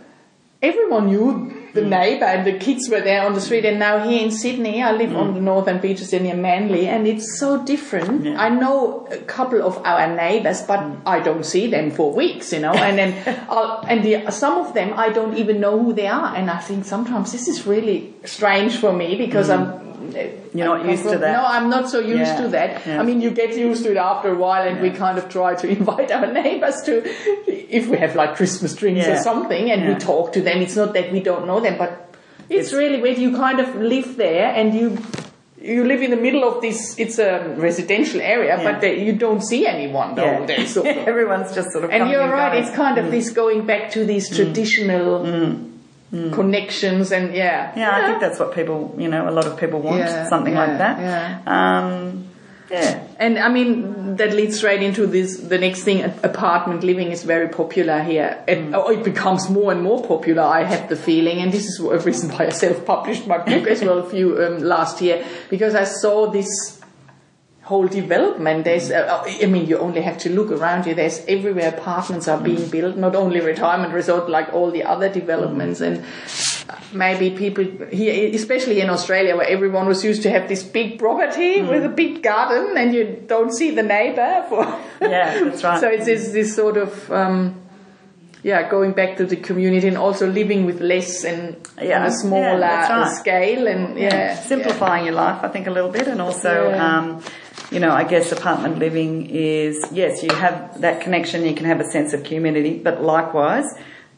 everyone 0.63 1.07
knew 1.07 1.56
the 1.77 1.87
neighbour 1.87 2.25
and 2.25 2.45
the 2.45 2.57
kids 2.57 2.89
were 2.89 3.01
there 3.01 3.25
on 3.25 3.33
the 3.33 3.41
street. 3.41 3.65
And 3.65 3.79
now 3.79 4.07
here 4.07 4.21
in 4.23 4.31
Sydney, 4.31 4.81
I 4.81 4.91
live 4.91 5.11
mm. 5.11 5.17
on 5.17 5.33
the 5.33 5.41
northern 5.41 5.79
beaches 5.79 6.11
near 6.11 6.35
Manly, 6.35 6.87
and 6.87 7.07
it's 7.07 7.39
so 7.39 7.63
different. 7.63 8.25
Yeah. 8.25 8.41
I 8.41 8.49
know 8.49 9.07
a 9.11 9.17
couple 9.17 9.61
of 9.61 9.77
our 9.85 10.13
neighbours, 10.15 10.61
but 10.63 10.79
mm. 10.79 11.01
I 11.05 11.19
don't 11.19 11.45
see 11.45 11.67
them 11.67 11.91
for 11.91 12.13
weeks, 12.13 12.51
you 12.51 12.59
know. 12.59 12.73
And 12.73 12.97
then, 12.97 13.45
I'll, 13.49 13.83
and 13.87 14.03
the, 14.03 14.31
some 14.31 14.57
of 14.65 14.73
them 14.73 14.93
I 14.95 15.09
don't 15.09 15.37
even 15.37 15.59
know 15.59 15.81
who 15.81 15.93
they 15.93 16.07
are. 16.07 16.35
And 16.35 16.49
I 16.49 16.59
think 16.59 16.85
sometimes 16.85 17.31
this 17.31 17.47
is 17.47 17.65
really 17.65 18.13
strange 18.25 18.77
for 18.77 18.91
me 18.91 19.15
because 19.15 19.49
mm. 19.49 19.57
I'm 19.57 19.86
you're 20.53 20.65
not 20.65 20.85
used 20.85 21.03
to 21.03 21.17
that. 21.17 21.33
No, 21.33 21.45
I'm 21.45 21.69
not 21.69 21.89
so 21.89 21.99
used 21.99 22.31
yeah. 22.31 22.41
to 22.41 22.47
that. 22.49 22.85
Yeah. 22.85 22.99
I 22.99 23.03
mean, 23.03 23.21
you 23.21 23.31
get 23.31 23.57
used 23.57 23.83
to 23.83 23.91
it 23.91 23.97
after 23.97 24.33
a 24.33 24.35
while, 24.35 24.67
and 24.67 24.77
yeah. 24.77 24.83
we 24.83 24.89
kind 24.91 25.17
of 25.17 25.29
try 25.29 25.55
to 25.55 25.67
invite 25.77 26.11
our 26.11 26.31
neighbors 26.31 26.81
to, 26.85 27.03
if 27.47 27.87
we 27.87 27.97
have 27.97 28.15
like 28.15 28.35
Christmas 28.35 28.75
drinks 28.75 29.07
or 29.07 29.17
something, 29.17 29.71
and 29.71 29.87
we 29.87 29.95
talk 29.95 30.33
to 30.33 30.41
them. 30.41 30.61
It's 30.61 30.75
not 30.75 30.93
that 30.93 31.11
we 31.11 31.19
don't 31.19 31.47
know 31.47 31.59
them, 31.59 31.77
but 31.77 32.13
it's, 32.49 32.67
it's 32.67 32.73
really 32.73 33.01
where 33.01 33.13
you 33.13 33.35
kind 33.35 33.59
of 33.59 33.75
live 33.75 34.17
there 34.17 34.53
and 34.53 34.73
you 34.73 34.97
you 35.59 35.83
live 35.83 36.01
in 36.01 36.11
the 36.11 36.17
middle 36.17 36.43
of 36.43 36.61
this 36.61 36.97
it's 36.99 37.17
a 37.17 37.53
residential 37.57 38.21
area 38.21 38.57
yeah. 38.57 38.71
but 38.71 38.79
they, 38.79 39.03
you 39.03 39.13
don't 39.13 39.41
see 39.41 39.65
anyone 39.65 40.15
the 40.15 40.21
yeah. 40.21 40.37
whole 40.37 40.45
day 40.45 40.65
so 40.65 40.83
everyone's 40.83 41.53
just 41.53 41.71
sort 41.71 41.83
of 41.83 41.89
and 41.89 42.09
you're 42.09 42.29
right 42.29 42.51
going. 42.53 42.63
it's 42.63 42.75
kind 42.75 42.97
of 42.97 43.05
mm. 43.05 43.11
this 43.11 43.31
going 43.31 43.65
back 43.65 43.91
to 43.91 44.05
these 44.05 44.29
mm. 44.29 44.35
traditional 44.35 45.25
mm. 45.25 45.76
Mm. 46.09 46.31
connections 46.31 47.11
and 47.11 47.35
yeah. 47.35 47.73
yeah. 47.75 47.79
yeah 47.79 47.97
i 47.97 48.07
think 48.07 48.21
that's 48.21 48.39
what 48.39 48.55
people 48.55 48.95
you 48.97 49.09
know 49.09 49.27
a 49.27 49.31
lot 49.31 49.45
of 49.45 49.57
people 49.57 49.81
want 49.81 50.07
something 50.29 50.53
like 50.53 50.77
that 50.77 50.99
yeah 51.01 51.41
um, 51.45 52.27
yeah. 52.69 53.07
And 53.17 53.39
I 53.39 53.49
mean, 53.49 54.17
that 54.17 54.33
leads 54.33 54.57
straight 54.57 54.81
into 54.81 55.07
this, 55.07 55.37
the 55.37 55.57
next 55.57 55.83
thing, 55.83 56.03
apartment 56.23 56.83
living 56.83 57.11
is 57.11 57.23
very 57.23 57.47
popular 57.47 58.03
here. 58.03 58.43
It, 58.47 58.59
mm. 58.59 58.73
oh, 58.73 58.89
it 58.89 59.03
becomes 59.03 59.49
more 59.49 59.71
and 59.71 59.81
more 59.81 60.05
popular, 60.05 60.43
I 60.43 60.63
have 60.63 60.89
the 60.89 60.95
feeling. 60.95 61.39
And 61.39 61.51
this 61.51 61.65
is 61.65 61.79
a 61.79 61.99
reason 61.99 62.29
why 62.31 62.47
I 62.47 62.49
self-published 62.49 63.25
my 63.27 63.37
book 63.37 63.67
as 63.67 63.81
well 63.81 63.99
a 63.99 64.09
few, 64.09 64.43
um, 64.43 64.59
last 64.59 65.01
year, 65.01 65.25
because 65.49 65.75
I 65.75 65.85
saw 65.85 66.29
this 66.29 66.76
whole 67.67 67.87
development. 67.87 68.63
There's, 68.63 68.91
uh, 68.91 69.23
I 69.25 69.45
mean, 69.45 69.67
you 69.67 69.77
only 69.77 70.01
have 70.01 70.17
to 70.19 70.29
look 70.29 70.51
around 70.51 70.85
you. 70.85 70.95
There's 70.95 71.19
everywhere 71.27 71.67
apartments 71.67 72.29
are 72.29 72.39
being 72.39 72.69
built, 72.69 72.95
not 72.95 73.13
only 73.13 73.41
retirement 73.41 73.93
resort, 73.93 74.29
like 74.29 74.53
all 74.53 74.71
the 74.71 74.83
other 74.83 75.09
developments. 75.09 75.81
And 75.81 76.05
maybe 76.93 77.29
people 77.31 77.65
here, 77.91 78.33
especially 78.33 78.79
in 78.79 78.89
Australia, 78.89 79.35
where 79.35 79.49
everyone 79.49 79.85
was 79.85 80.01
used 80.01 80.23
to 80.23 80.29
have 80.29 80.47
this 80.47 80.63
big 80.63 80.97
property 80.97 81.57
mm. 81.57 81.69
with 81.69 81.83
a 81.83 81.89
big 81.89 82.23
garden, 82.23 82.77
and 82.77 82.93
you 82.93 83.21
don't 83.27 83.53
see 83.53 83.71
the 83.71 83.83
neighbor 83.83 84.45
for. 84.47 84.63
yeah, 85.01 85.43
that's 85.43 85.61
right. 85.61 85.79
so 85.81 85.89
it's 85.89 86.05
this, 86.05 86.31
this 86.31 86.55
sort 86.55 86.77
of. 86.77 87.11
Um, 87.11 87.66
yeah, 88.43 88.69
going 88.69 88.93
back 88.93 89.17
to 89.17 89.25
the 89.25 89.35
community 89.35 89.87
and 89.87 89.97
also 89.97 90.27
living 90.27 90.65
with 90.65 90.79
less 90.79 91.23
and 91.23 91.57
yeah, 91.81 91.99
on 91.99 92.05
a 92.07 92.11
smaller 92.11 92.59
yeah, 92.59 93.01
right. 93.01 93.17
scale 93.17 93.67
and 93.67 93.97
yeah, 93.97 94.13
yeah 94.13 94.35
simplifying 94.39 95.05
your 95.05 95.15
life, 95.15 95.43
I 95.43 95.47
think, 95.49 95.67
a 95.67 95.71
little 95.71 95.91
bit, 95.91 96.07
and 96.07 96.21
also 96.21 96.71
um, 96.73 97.21
you 97.71 97.79
know, 97.79 97.91
I 97.91 98.03
guess 98.03 98.31
apartment 98.31 98.79
living 98.79 99.29
is, 99.29 99.85
yes, 99.91 100.23
you 100.23 100.33
have 100.33 100.81
that 100.81 101.01
connection, 101.01 101.45
you 101.45 101.53
can 101.53 101.65
have 101.65 101.79
a 101.79 101.85
sense 101.85 102.13
of 102.13 102.23
community, 102.23 102.77
but 102.77 103.03
likewise, 103.03 103.65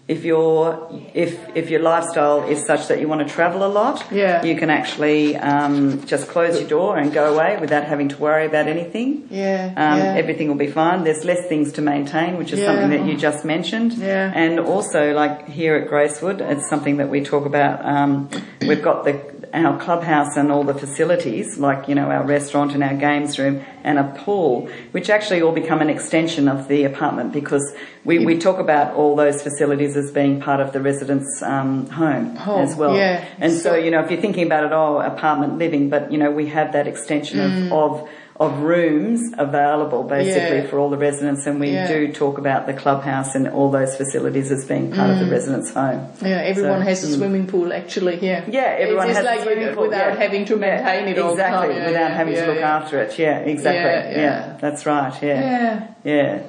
if 0.10 0.26
your 0.26 0.90
if 1.14 1.38
if 1.56 1.70
your 1.70 1.82
lifestyle 1.82 2.42
is 2.42 2.66
such 2.66 2.88
that 2.88 3.00
you 3.00 3.08
want 3.08 3.26
to 3.26 3.32
travel 3.32 3.64
a 3.64 3.70
lot, 3.70 4.04
yeah. 4.12 4.44
you 4.44 4.56
can 4.58 4.72
actually 4.72 5.38
um, 5.38 6.04
just 6.08 6.28
close 6.28 6.60
your 6.60 6.68
door 6.68 6.98
and 6.98 7.14
go 7.14 7.32
away 7.36 7.58
without 7.62 7.84
having 7.84 8.10
to 8.10 8.18
worry 8.18 8.48
about 8.48 8.68
anything. 8.68 9.28
Yeah, 9.30 9.68
um, 9.78 10.00
yeah. 10.00 10.16
everything 10.16 10.48
will 10.48 10.56
be 10.56 10.72
fine. 10.72 11.04
There's 11.04 11.24
less 11.26 11.48
things 11.48 11.74
to 11.74 11.82
maintain, 11.82 12.38
which 12.38 12.52
is 12.52 12.58
yeah. 12.58 12.66
something 12.66 12.90
that 12.90 13.06
you 13.06 13.16
just 13.16 13.46
mentioned. 13.46 13.94
Yeah. 13.94 14.34
And 14.34 14.60
also, 14.60 15.14
like 15.14 15.48
here 15.48 15.76
at 15.76 15.88
Gracewood, 15.88 16.42
it's 16.42 16.68
something 16.68 16.98
that 16.98 17.10
we 17.10 17.24
talk 17.24 17.46
about. 17.46 17.86
Um, 17.86 18.32
we've 18.62 18.82
got 18.82 19.06
the 19.06 19.40
our 19.54 19.80
clubhouse 19.80 20.38
and 20.38 20.52
all 20.52 20.64
the 20.64 20.74
facilities, 20.74 21.58
like, 21.58 21.88
you 21.88 21.96
know, 21.96 22.10
our 22.10 22.24
restaurant 22.24 22.74
and 22.74 22.84
our 22.84 22.94
games 22.94 23.40
room 23.40 23.64
and 23.84 23.98
a 23.98 24.04
pool, 24.04 24.70
which 24.92 25.10
actually 25.10 25.42
all 25.42 25.52
become 25.52 25.82
an 25.82 25.90
extension 25.90 26.48
of 26.48 26.68
the 26.68 26.84
apartment 26.84 27.34
because 27.34 27.74
we, 28.06 28.26
we 28.26 28.38
talk 28.38 28.60
about 28.60 28.96
all 28.96 29.16
those 29.16 29.42
facilities 29.42 29.96
as 29.98 30.12
being 30.12 30.40
part 30.40 30.60
of 30.62 30.72
the 30.74 30.82
resident's 30.82 31.42
um, 31.42 31.88
home, 31.88 32.36
home, 32.36 32.62
as 32.62 32.76
well. 32.76 32.96
Yeah. 32.96 33.26
And 33.40 33.54
so, 33.54 33.76
you 33.76 33.92
know, 33.92 34.02
if 34.04 34.10
you're 34.10 34.22
thinking 34.22 34.46
about 34.46 34.64
it, 34.64 34.72
oh, 34.72 35.00
apartment 35.00 35.58
living, 35.58 35.90
but, 35.90 36.12
you 36.12 36.18
know, 36.18 36.32
we 36.32 36.48
have 36.48 36.74
that 36.74 36.88
extension 36.88 37.40
mm. 37.40 37.72
of, 37.72 38.02
of 38.02 38.10
of 38.40 38.60
rooms 38.62 39.20
available 39.38 40.04
basically 40.04 40.60
Yeah. 40.60 40.68
for 40.68 40.80
all 40.80 40.90
the 40.90 40.98
residents, 40.98 41.46
and 41.46 41.60
we 41.60 41.72
Yeah. 41.72 41.90
do 41.90 42.08
talk 42.08 42.38
about 42.38 42.68
the 42.68 42.74
clubhouse 42.74 43.36
and 43.36 43.50
all 43.50 43.70
those 43.70 43.98
facilities 43.98 44.50
as 44.50 44.64
being 44.64 44.94
part 44.94 45.10
of 45.10 45.20
the 45.20 45.26
residents' 45.26 45.74
home. 45.74 46.08
Yeah, 46.22 46.38
everyone 46.46 46.80
So, 46.80 46.86
has 46.86 47.04
a 47.04 47.08
mm. 47.08 47.18
swimming 47.18 47.48
pool 47.48 47.74
actually 47.74 48.16
here. 48.16 48.46
Yeah, 48.48 48.78
everyone 48.80 49.10
it's, 49.10 49.18
has 49.18 49.26
it's 49.26 49.34
a 49.34 49.36
like 49.36 49.44
swimming 49.44 49.76
pool, 49.76 49.84
without 49.84 50.14
yeah. 50.14 50.22
having 50.24 50.46
to 50.46 50.56
maintain 50.56 51.10
it 51.10 51.20
all 51.20 51.36
the 51.36 51.42
exactly 51.44 51.68
time. 51.68 51.78
Yeah, 51.78 51.88
without 51.88 52.00
yeah, 52.12 52.16
having 52.16 52.34
yeah, 52.34 52.46
to 52.46 52.48
look 52.52 52.60
yeah. 52.60 52.78
after 52.78 53.02
it. 53.02 53.20
Yeah, 53.20 53.40
exactly. 53.40 53.92
Yeah, 53.92 54.10
Yeah, 54.10 54.22
yeah. 54.22 54.58
that's 54.62 54.86
right. 54.86 55.14
Yeah, 55.22 55.88
Yeah, 56.06 56.40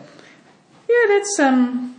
yeah. 0.90 1.14
that's 1.14 1.38
um, 1.38 1.90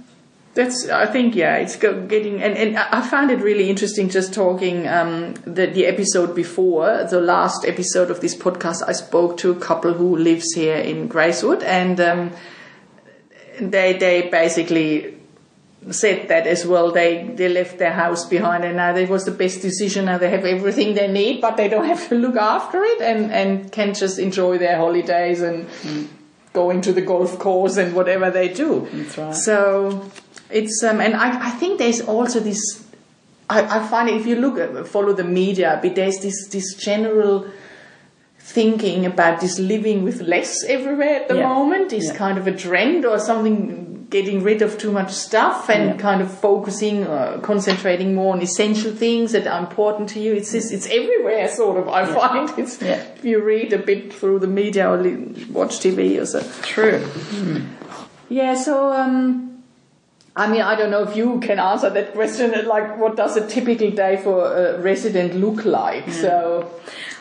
that's 0.53 0.89
I 0.89 1.05
think 1.05 1.35
yeah, 1.35 1.57
it's 1.57 1.75
getting 1.77 2.41
and 2.41 2.57
and 2.57 2.77
I 2.77 3.01
found 3.01 3.31
it 3.31 3.39
really 3.39 3.69
interesting 3.69 4.09
just 4.09 4.33
talking 4.33 4.87
um 4.87 5.33
the 5.45 5.67
the 5.67 5.85
episode 5.85 6.35
before 6.35 7.07
the 7.09 7.21
last 7.21 7.65
episode 7.65 8.11
of 8.11 8.19
this 8.19 8.35
podcast. 8.35 8.83
I 8.87 8.91
spoke 8.91 9.37
to 9.37 9.51
a 9.51 9.55
couple 9.55 9.93
who 9.93 10.17
lives 10.17 10.53
here 10.53 10.75
in 10.75 11.07
Gracewood 11.07 11.63
and 11.63 11.99
um, 12.01 12.31
they 13.61 13.93
they 13.93 14.29
basically 14.29 15.17
said 15.89 16.27
that 16.27 16.47
as 16.47 16.65
well. 16.65 16.91
They 16.91 17.23
they 17.35 17.47
left 17.47 17.79
their 17.79 17.93
house 17.93 18.25
behind, 18.25 18.65
and 18.65 18.75
now 18.75 18.93
it 18.95 19.09
was 19.09 19.23
the 19.23 19.31
best 19.31 19.61
decision. 19.61 20.05
Now 20.05 20.17
they 20.17 20.29
have 20.29 20.45
everything 20.45 20.95
they 20.95 21.07
need, 21.07 21.39
but 21.39 21.55
they 21.55 21.69
don't 21.69 21.85
have 21.85 22.09
to 22.09 22.15
look 22.15 22.35
after 22.35 22.83
it, 22.83 23.01
and 23.01 23.31
and 23.31 23.71
can 23.71 23.93
just 23.93 24.19
enjoy 24.19 24.57
their 24.57 24.77
holidays 24.77 25.41
and 25.41 25.67
going 26.53 26.81
to 26.81 26.91
the 26.93 27.01
golf 27.01 27.37
course 27.39 27.77
and 27.77 27.95
whatever 27.95 28.29
they 28.29 28.47
do. 28.49 28.87
That's 28.91 29.17
right. 29.17 29.35
So 29.35 30.09
it's 30.49 30.83
um, 30.83 30.99
and 31.01 31.15
I 31.15 31.47
I 31.47 31.49
think 31.51 31.79
there's 31.79 32.01
also 32.01 32.39
this. 32.39 32.59
I, 33.49 33.79
I 33.79 33.87
find 33.87 34.09
if 34.09 34.25
you 34.25 34.35
look 34.35 34.57
at 34.57 34.87
follow 34.87 35.13
the 35.13 35.23
media 35.25 35.77
a 35.77 35.81
bit, 35.81 35.95
there's 35.95 36.19
this 36.19 36.47
this 36.49 36.75
general 36.75 37.47
thinking 38.39 39.05
about 39.05 39.39
this 39.39 39.59
living 39.59 40.03
with 40.03 40.21
less 40.21 40.63
everywhere 40.67 41.15
at 41.21 41.27
the 41.29 41.35
Yeah. 41.37 41.47
moment 41.47 41.93
is 41.93 42.07
Yeah. 42.07 42.15
kind 42.15 42.37
of 42.37 42.47
a 42.47 42.51
trend 42.51 43.05
or 43.05 43.19
something 43.19 43.90
getting 44.11 44.43
rid 44.43 44.61
of 44.61 44.77
too 44.77 44.91
much 44.91 45.11
stuff 45.11 45.69
and 45.69 45.83
Yeah. 45.89 45.97
kind 45.97 46.21
of 46.21 46.29
focusing 46.47 46.97
uh, 47.07 47.39
concentrating 47.41 48.13
more 48.13 48.33
on 48.35 48.41
essential 48.41 48.91
things 49.03 49.31
that 49.31 49.47
are 49.47 49.59
important 49.59 50.09
to 50.13 50.19
you 50.19 50.33
it's 50.39 50.51
just, 50.51 50.71
it's 50.75 50.87
everywhere 50.87 51.47
sort 51.47 51.77
of 51.81 51.87
i 51.99 52.05
find 52.05 52.49
it's 52.63 52.75
Yeah. 52.81 53.01
if 53.17 53.23
you 53.25 53.41
read 53.53 53.71
a 53.73 53.77
bit 53.91 54.13
through 54.13 54.39
the 54.39 54.47
media 54.61 54.89
or 54.93 54.97
watch 55.59 55.79
tv 55.83 56.19
or 56.21 56.25
so 56.25 56.41
True. 56.61 56.99
yeah 58.29 58.53
so 58.55 58.91
um 58.93 59.47
I 60.33 60.47
mean, 60.49 60.61
I 60.61 60.75
don't 60.75 60.91
know 60.91 61.03
if 61.03 61.17
you 61.17 61.41
can 61.41 61.59
answer 61.59 61.89
that 61.89 62.13
question. 62.13 62.53
Like, 62.65 62.97
what 62.97 63.17
does 63.17 63.35
a 63.35 63.45
typical 63.45 63.91
day 63.91 64.15
for 64.15 64.35
a 64.55 64.79
resident 64.79 65.35
look 65.35 65.65
like? 65.65 66.09
So, 66.09 66.71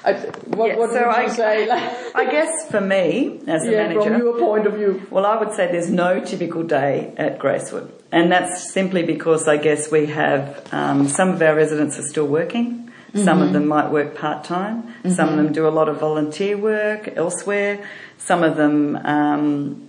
I, 0.04 0.12
what, 0.14 0.68
Yeah, 0.68 0.76
what 0.76 0.90
so 0.90 1.06
would 1.06 1.16
you 1.16 1.22
I, 1.22 1.28
say? 1.28 1.68
Like, 1.68 2.14
I 2.14 2.30
guess 2.30 2.70
for 2.70 2.80
me 2.80 3.40
as 3.46 3.66
a 3.66 3.70
yeah, 3.70 3.88
manager, 3.88 4.02
from 4.02 4.18
your 4.18 4.38
point 4.38 4.66
of 4.66 4.74
view. 4.74 5.06
Well, 5.10 5.26
I 5.26 5.36
would 5.38 5.52
say 5.52 5.70
there's 5.70 5.90
no 5.90 6.24
typical 6.24 6.62
day 6.62 7.12
at 7.16 7.38
Gracewood. 7.38 7.90
And 8.12 8.32
that's 8.32 8.72
simply 8.72 9.02
because 9.02 9.46
I 9.46 9.56
guess 9.56 9.90
we 9.90 10.06
have 10.06 10.66
um, 10.72 11.06
some 11.08 11.28
of 11.30 11.42
our 11.42 11.54
residents 11.54 11.98
are 11.98 12.08
still 12.08 12.26
working. 12.26 12.90
Some 13.14 13.42
of 13.42 13.52
them 13.52 13.66
might 13.66 13.90
work 13.90 14.14
part 14.16 14.44
time. 14.44 14.94
Some 15.10 15.30
of 15.30 15.36
them 15.36 15.52
do 15.52 15.66
a 15.66 15.70
lot 15.70 15.88
of 15.88 15.98
volunteer 15.98 16.56
work 16.56 17.08
elsewhere. 17.16 17.84
Some 18.18 18.44
of 18.44 18.56
them 18.56 18.94
um, 19.04 19.88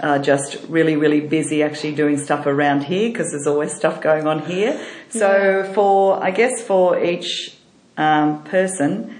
are 0.00 0.18
just 0.18 0.58
really, 0.68 0.96
really 0.96 1.20
busy 1.20 1.62
actually 1.62 1.94
doing 1.94 2.18
stuff 2.18 2.44
around 2.44 2.84
here 2.84 3.08
because 3.08 3.30
there's 3.30 3.46
always 3.46 3.72
stuff 3.74 4.02
going 4.02 4.26
on 4.26 4.44
here. 4.44 4.78
So 5.08 5.70
for, 5.74 6.22
I 6.22 6.30
guess 6.30 6.62
for 6.62 7.02
each 7.02 7.56
um, 7.96 8.42
person, 8.44 9.18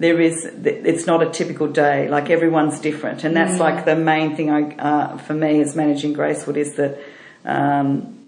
there 0.00 0.18
is 0.18 0.46
it's 0.64 1.06
not 1.06 1.22
a 1.22 1.30
typical 1.30 1.68
day. 1.68 2.08
Like 2.08 2.30
everyone's 2.30 2.80
different. 2.80 3.22
And 3.22 3.36
that's 3.36 3.60
like 3.60 3.84
the 3.84 3.94
main 3.94 4.34
thing 4.34 4.50
I, 4.50 4.74
uh, 4.76 5.18
for 5.18 5.34
me 5.34 5.60
as 5.60 5.76
managing 5.76 6.14
gracewood 6.14 6.56
is 6.56 6.74
that 6.76 6.98
um, 7.44 8.18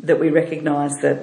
that 0.00 0.18
we 0.18 0.30
recognize 0.30 0.96
that 1.02 1.20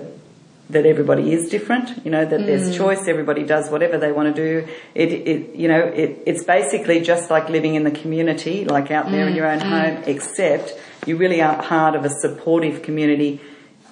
that 0.70 0.86
everybody 0.86 1.34
is 1.34 1.50
different. 1.50 2.06
You 2.06 2.12
know 2.12 2.24
that 2.24 2.46
there's 2.46 2.76
choice. 2.78 3.10
Everybody 3.10 3.44
does 3.44 3.70
whatever 3.70 3.98
they 3.98 4.14
want 4.14 4.34
to 4.34 4.42
do. 4.42 4.68
It, 4.96 5.12
it 5.12 5.56
you 5.56 5.68
know 5.68 5.82
it, 5.82 6.24
it's 6.26 6.46
basically 6.46 7.02
just 7.02 7.30
like 7.30 7.50
living 7.50 7.76
in 7.76 7.84
the 7.84 7.92
community 7.92 8.64
like 8.64 8.92
out 8.92 9.12
there 9.12 9.28
in 9.28 9.36
your 9.36 9.48
own 9.48 9.60
home 9.60 10.04
except 10.06 10.80
you 11.06 11.18
really 11.18 11.42
are 11.42 11.62
part 11.62 11.96
of 11.96 12.06
a 12.06 12.10
supportive 12.10 12.84
community 12.84 13.42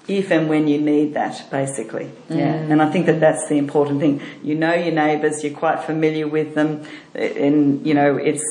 if 0.07 0.31
and 0.31 0.47
when 0.47 0.67
you 0.67 0.79
need 0.79 1.13
that, 1.15 1.49
basically. 1.51 2.09
Yeah, 2.29 2.53
mm. 2.53 2.71
and 2.71 2.81
I 2.81 2.89
think 2.91 3.05
that 3.07 3.19
that's 3.19 3.47
the 3.49 3.57
important 3.57 3.99
thing. 3.99 4.21
You 4.41 4.55
know 4.55 4.73
your 4.73 4.93
neighbours, 4.93 5.43
you're 5.43 5.57
quite 5.57 5.83
familiar 5.83 6.27
with 6.27 6.55
them, 6.55 6.85
and 7.13 7.85
you 7.85 7.93
know 7.93 8.17
it's 8.17 8.43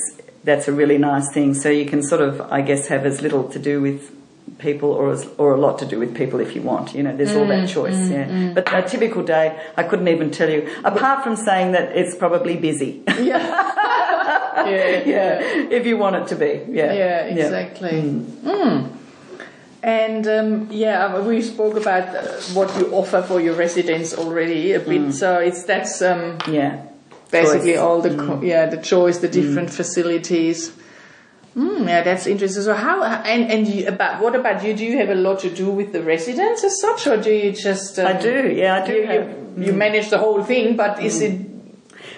that's 0.46 0.68
a 0.68 0.72
really 0.72 0.96
nice 0.96 1.30
thing. 1.32 1.54
So 1.54 1.68
you 1.68 1.86
can 1.86 2.02
sort 2.02 2.22
of, 2.22 2.40
I 2.40 2.62
guess, 2.62 2.86
have 2.86 3.04
as 3.04 3.20
little 3.20 3.48
to 3.50 3.58
do 3.58 3.82
with 3.82 4.12
people 4.58 4.90
or 4.92 5.10
as, 5.10 5.28
or 5.38 5.52
a 5.52 5.60
lot 5.60 5.78
to 5.80 5.86
do 5.86 5.98
with 5.98 6.16
people 6.16 6.40
if 6.40 6.54
you 6.54 6.62
want. 6.62 6.94
You 6.94 7.02
know, 7.02 7.14
there's 7.14 7.34
all 7.36 7.46
that 7.46 7.68
mm, 7.68 7.72
choice. 7.72 7.94
Mm, 7.94 8.10
yeah, 8.10 8.52
but 8.54 8.72
a 8.72 8.88
typical 8.88 9.22
day, 9.22 9.60
I 9.76 9.82
couldn't 9.82 10.08
even 10.08 10.30
tell 10.30 10.48
you. 10.48 10.70
Apart 10.84 11.24
from 11.24 11.36
saying 11.36 11.72
that 11.72 11.96
it's 11.96 12.14
probably 12.14 12.56
busy. 12.56 13.02
Yeah, 13.08 13.16
yeah, 14.66 15.04
yeah, 15.04 15.40
if 15.70 15.84
you 15.84 15.96
want 15.96 16.16
it 16.16 16.28
to 16.28 16.36
be. 16.36 16.64
Yeah, 16.68 16.92
yeah, 16.92 17.24
exactly. 17.24 18.24
Mm. 19.86 19.90
And 20.06 20.26
um, 20.26 20.68
yeah, 20.70 21.20
we 21.20 21.42
spoke 21.42 21.76
about 21.76 22.08
uh, 22.14 22.22
what 22.54 22.76
you 22.78 22.92
offer 22.92 23.22
for 23.22 23.40
your 23.40 23.54
residents 23.54 24.14
already 24.14 24.72
a 24.72 24.80
bit. 24.80 25.12
So 25.12 25.38
it's 25.38 25.64
that's 25.64 26.02
um, 26.02 26.38
Yeah. 26.48 26.82
basically 27.30 27.74
Choice. 27.74 27.80
all 27.80 28.00
the 28.02 28.16
co- 28.16 28.42
yeah 28.42 28.66
the 28.66 28.82
choice, 28.82 29.18
the 29.18 29.28
different 29.28 29.70
facilities. 29.70 30.72
Mm, 31.56 31.88
yeah, 31.88 32.02
that's 32.02 32.26
interesting. 32.26 32.62
So 32.64 32.74
how 32.74 33.02
and 33.02 33.50
and 33.50 33.66
you, 33.66 33.86
about 33.88 34.20
what 34.20 34.34
about 34.34 34.62
you? 34.64 34.74
Do 34.74 34.84
you 34.84 34.98
have 34.98 35.08
a 35.08 35.14
lot 35.14 35.38
to 35.40 35.50
do 35.50 35.70
with 35.70 35.92
the 35.92 36.02
residents 36.02 36.64
as 36.64 36.80
such, 36.80 37.06
or 37.06 37.16
do 37.16 37.30
you 37.30 37.52
just? 37.52 37.98
Um, 37.98 38.06
I 38.06 38.12
do. 38.12 38.52
Yeah, 38.52 38.82
I 38.82 38.86
do. 38.86 38.92
You, 38.92 39.06
have, 39.06 39.28
you, 39.56 39.64
you 39.66 39.72
manage 39.72 40.10
the 40.10 40.18
whole 40.18 40.42
thing, 40.44 40.76
but 40.76 41.00
is 41.02 41.22
it? 41.22 41.46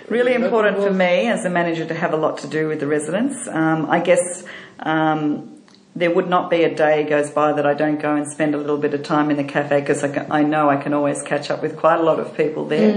really 0.08 0.32
important 0.34 0.78
for 0.78 0.90
me 0.90 1.28
as 1.28 1.44
a 1.44 1.50
manager 1.50 1.84
to 1.84 1.94
have 1.94 2.14
a 2.14 2.16
lot 2.16 2.38
to 2.38 2.46
do 2.46 2.66
with 2.66 2.80
the 2.80 2.86
residents. 2.86 3.46
Um, 3.46 3.86
I 3.90 4.00
guess 4.00 4.42
um, 4.80 5.57
there 5.96 6.10
would 6.10 6.28
not 6.28 6.48
be 6.50 6.62
a 6.62 6.74
day 6.74 7.04
goes 7.04 7.30
by 7.30 7.52
that 7.52 7.66
I 7.66 7.74
don't 7.74 8.00
go 8.00 8.14
and 8.14 8.30
spend 8.30 8.54
a 8.54 8.58
little 8.58 8.78
bit 8.78 8.94
of 8.94 9.02
time 9.02 9.30
in 9.30 9.36
the 9.36 9.44
cafe 9.44 9.80
because 9.80 10.04
I, 10.04 10.26
I 10.30 10.42
know 10.42 10.70
I 10.70 10.76
can 10.76 10.94
always 10.94 11.22
catch 11.22 11.50
up 11.50 11.60
with 11.60 11.76
quite 11.76 11.98
a 11.98 12.02
lot 12.02 12.20
of 12.20 12.36
people 12.36 12.66
there, 12.66 12.92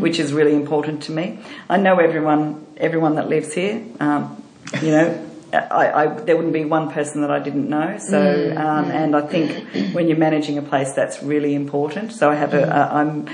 which 0.00 0.18
is 0.18 0.32
really 0.32 0.54
important 0.54 1.02
to 1.04 1.12
me. 1.12 1.40
I 1.68 1.78
know 1.78 1.98
everyone, 1.98 2.66
everyone 2.76 3.16
that 3.16 3.28
lives 3.28 3.54
here. 3.54 3.82
Um, 4.00 4.42
you 4.82 4.90
know. 4.90 5.24
I, 5.50 6.02
I, 6.02 6.06
there 6.08 6.36
wouldn't 6.36 6.52
be 6.52 6.66
one 6.66 6.90
person 6.90 7.22
that 7.22 7.30
I 7.30 7.38
didn't 7.38 7.70
know. 7.70 7.96
So, 7.96 8.20
um, 8.54 8.90
and 8.90 9.16
I 9.16 9.22
think 9.22 9.94
when 9.94 10.06
you're 10.06 10.18
managing 10.18 10.58
a 10.58 10.62
place, 10.62 10.92
that's 10.92 11.22
really 11.22 11.54
important. 11.54 12.12
So 12.12 12.30
I 12.30 12.34
have 12.34 12.52
a, 12.52 12.64
a 12.64 12.94
I'm, 12.94 13.26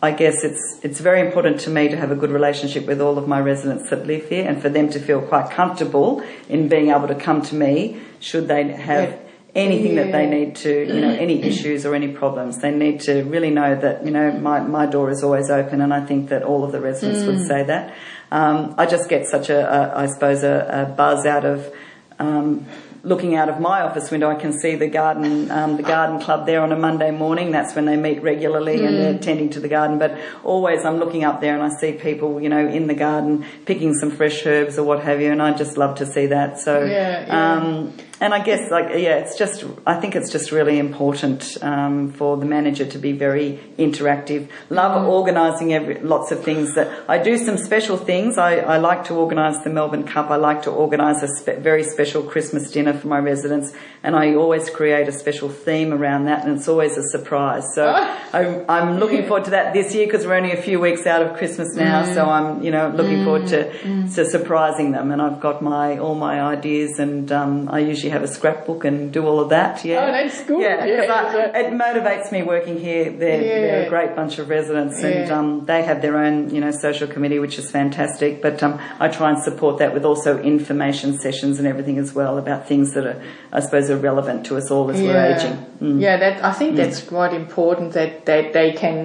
I 0.00 0.12
guess 0.12 0.44
it's 0.44 0.80
it's 0.82 1.00
very 1.00 1.20
important 1.20 1.60
to 1.60 1.70
me 1.70 1.88
to 1.88 1.96
have 1.96 2.10
a 2.10 2.16
good 2.16 2.30
relationship 2.30 2.86
with 2.86 3.00
all 3.00 3.18
of 3.18 3.26
my 3.26 3.40
residents 3.40 3.90
that 3.90 4.06
live 4.06 4.28
here, 4.28 4.48
and 4.48 4.62
for 4.62 4.68
them 4.68 4.88
to 4.90 5.00
feel 5.00 5.20
quite 5.20 5.50
comfortable 5.50 6.22
in 6.48 6.68
being 6.68 6.90
able 6.90 7.08
to 7.08 7.14
come 7.16 7.42
to 7.42 7.54
me 7.54 8.00
should 8.20 8.48
they 8.48 8.70
have. 8.72 9.10
Yeah. 9.10 9.18
Anything 9.54 9.96
that 9.96 10.12
they 10.12 10.26
need 10.26 10.56
to, 10.56 10.70
you 10.70 11.00
know, 11.00 11.10
any 11.10 11.42
issues 11.42 11.84
or 11.86 11.94
any 11.94 12.08
problems, 12.08 12.58
they 12.58 12.70
need 12.70 13.00
to 13.00 13.22
really 13.24 13.50
know 13.50 13.74
that, 13.74 14.04
you 14.04 14.12
know, 14.12 14.30
my, 14.30 14.60
my 14.60 14.86
door 14.86 15.10
is 15.10 15.24
always 15.24 15.50
open, 15.50 15.80
and 15.80 15.92
I 15.92 16.04
think 16.04 16.28
that 16.28 16.44
all 16.44 16.62
of 16.64 16.70
the 16.70 16.80
residents 16.80 17.24
would 17.26 17.40
say 17.44 17.64
that. 17.64 17.94
Um, 18.30 18.74
I 18.76 18.84
just 18.86 19.08
get 19.08 19.26
such 19.26 19.48
a, 19.48 19.60
a 19.66 20.02
I 20.04 20.06
suppose, 20.06 20.44
a, 20.44 20.86
a 20.90 20.94
buzz 20.94 21.26
out 21.26 21.46
of 21.46 21.74
um, 22.20 22.66
looking 23.02 23.34
out 23.34 23.48
of 23.48 23.60
my 23.60 23.82
office 23.82 24.10
window. 24.10 24.30
I 24.30 24.34
can 24.34 24.52
see 24.58 24.74
the 24.74 24.88
garden, 24.88 25.50
um, 25.50 25.76
the 25.76 25.82
garden 25.82 26.20
club 26.20 26.46
there 26.46 26.60
on 26.62 26.72
a 26.72 26.76
Monday 26.76 27.10
morning. 27.10 27.50
That's 27.50 27.74
when 27.74 27.84
they 27.84 27.96
meet 27.96 28.22
regularly 28.22 28.84
and 28.84 28.96
they're 28.96 29.18
tending 29.18 29.50
to 29.50 29.60
the 29.60 29.68
garden. 29.68 29.98
But 29.98 30.18
always, 30.44 30.84
I'm 30.84 30.98
looking 30.98 31.24
up 31.24 31.40
there 31.40 31.54
and 31.54 31.62
I 31.62 31.68
see 31.78 31.92
people, 31.92 32.40
you 32.40 32.48
know, 32.48 32.66
in 32.66 32.86
the 32.86 32.94
garden 32.94 33.44
picking 33.66 33.94
some 33.94 34.10
fresh 34.10 34.44
herbs 34.46 34.78
or 34.78 34.84
what 34.84 35.02
have 35.02 35.20
you, 35.20 35.30
and 35.30 35.42
I 35.42 35.52
just 35.56 35.76
love 35.76 35.96
to 35.98 36.06
see 36.06 36.26
that. 36.26 36.58
So, 36.58 36.84
Yeah, 36.84 37.26
yeah. 37.26 37.56
Um, 37.56 37.94
and 38.20 38.34
I 38.34 38.42
guess, 38.42 38.70
like, 38.70 38.88
yeah, 38.90 39.16
it's 39.18 39.38
just, 39.38 39.64
I 39.86 40.00
think 40.00 40.16
it's 40.16 40.30
just 40.30 40.50
really 40.50 40.78
important 40.78 41.56
um, 41.62 42.12
for 42.12 42.36
the 42.36 42.46
manager 42.46 42.84
to 42.84 42.98
be 42.98 43.12
very 43.12 43.60
interactive. 43.78 44.48
Love 44.70 45.02
mm. 45.02 45.08
organising 45.08 45.72
every, 45.72 46.00
lots 46.00 46.32
of 46.32 46.42
things. 46.42 46.74
That 46.74 47.04
I 47.08 47.18
do 47.18 47.38
some 47.38 47.56
special 47.56 47.96
things. 47.96 48.36
I, 48.38 48.56
I 48.56 48.78
like 48.78 49.04
to 49.04 49.14
organise 49.14 49.62
the 49.62 49.70
Melbourne 49.70 50.04
Cup. 50.04 50.30
I 50.30 50.36
like 50.36 50.62
to 50.62 50.70
organise 50.70 51.22
a 51.22 51.28
spe- 51.28 51.60
very 51.60 51.84
special 51.84 52.22
Christmas 52.22 52.70
dinner 52.70 52.92
for 52.92 53.08
my 53.08 53.18
residents, 53.18 53.72
and 54.02 54.16
I 54.16 54.34
always 54.34 54.68
create 54.68 55.08
a 55.08 55.12
special 55.12 55.48
theme 55.48 55.92
around 55.92 56.24
that, 56.24 56.44
and 56.44 56.56
it's 56.56 56.68
always 56.68 56.96
a 56.96 57.02
surprise. 57.02 57.64
So 57.74 57.92
ah. 57.94 58.28
I, 58.32 58.64
I'm 58.68 58.98
looking 58.98 59.26
forward 59.26 59.44
to 59.44 59.50
that 59.50 59.74
this 59.74 59.94
year 59.94 60.06
because 60.06 60.26
we're 60.26 60.34
only 60.34 60.52
a 60.52 60.62
few 60.62 60.80
weeks 60.80 61.06
out 61.06 61.22
of 61.22 61.36
Christmas 61.36 61.74
now. 61.74 62.02
Mm. 62.02 62.14
So 62.14 62.24
I'm, 62.28 62.62
you 62.62 62.70
know, 62.70 62.88
looking 62.88 63.24
forward 63.24 63.46
to, 63.48 63.70
mm. 63.70 64.14
to 64.14 64.24
surprising 64.24 64.90
them, 64.90 65.12
and 65.12 65.22
I've 65.22 65.40
got 65.40 65.62
my 65.62 65.98
all 65.98 66.14
my 66.14 66.40
ideas, 66.40 66.98
and 66.98 67.30
um, 67.30 67.68
I 67.70 67.78
usually 67.78 68.07
usually 68.08 68.20
have 68.20 68.22
a 68.30 68.32
scrapbook 68.32 68.84
and 68.84 69.12
do 69.12 69.26
all 69.26 69.40
of 69.40 69.48
that. 69.50 69.84
Yeah, 69.84 70.04
Oh, 70.06 70.12
that's 70.12 70.44
good. 70.44 70.60
Yeah, 70.60 70.76
'cause 70.76 70.88
Yeah, 70.88 71.50
I- 71.54 71.58
it 71.60 71.72
motivates 71.72 72.32
me 72.32 72.42
working 72.42 72.78
here. 72.78 73.04
They're, 73.10 73.40
they're 73.40 73.86
a 73.86 73.88
great 73.88 74.14
bunch 74.16 74.38
of 74.38 74.48
residents, 74.48 75.02
and 75.02 75.30
um, 75.30 75.64
they 75.66 75.82
have 75.82 76.00
their 76.02 76.16
own 76.16 76.50
you 76.54 76.60
know 76.60 76.70
social 76.70 77.08
committee, 77.08 77.38
which 77.38 77.58
is 77.58 77.70
fantastic. 77.70 78.40
But 78.42 78.62
um, 78.62 78.78
I 79.00 79.08
try 79.08 79.28
and 79.32 79.38
support 79.42 79.78
that 79.78 79.92
with 79.94 80.04
also 80.04 80.30
information 80.54 81.18
sessions 81.18 81.58
and 81.58 81.66
everything 81.68 81.98
as 81.98 82.14
well 82.14 82.38
about 82.38 82.66
things 82.66 82.92
that 82.94 83.04
are, 83.06 83.18
I 83.52 83.60
suppose, 83.60 83.90
are 83.90 83.96
relevant 84.10 84.46
to 84.46 84.56
us 84.56 84.70
all 84.70 84.90
as 84.90 85.00
we're 85.00 85.26
aging. 85.34 85.56
Mm. 85.82 86.00
Yeah, 86.00 86.16
that 86.24 86.44
I 86.44 86.52
think 86.52 86.76
that's 86.76 87.00
quite 87.02 87.32
important 87.34 87.92
that, 87.98 88.24
that 88.26 88.52
they 88.52 88.72
can 88.72 88.96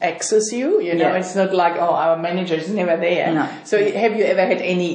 access 0.00 0.52
you. 0.52 0.80
You 0.80 0.94
know, 0.94 1.08
Yeah. 1.10 1.16
it's 1.20 1.34
not 1.34 1.50
like 1.54 1.74
oh, 1.76 1.94
our 2.04 2.16
manager 2.28 2.54
is 2.54 2.68
never 2.70 2.96
there. 2.96 3.32
No. 3.32 3.44
So 3.64 3.76
have 4.02 4.12
you 4.18 4.24
ever 4.24 4.44
had 4.52 4.60
any 4.74 4.90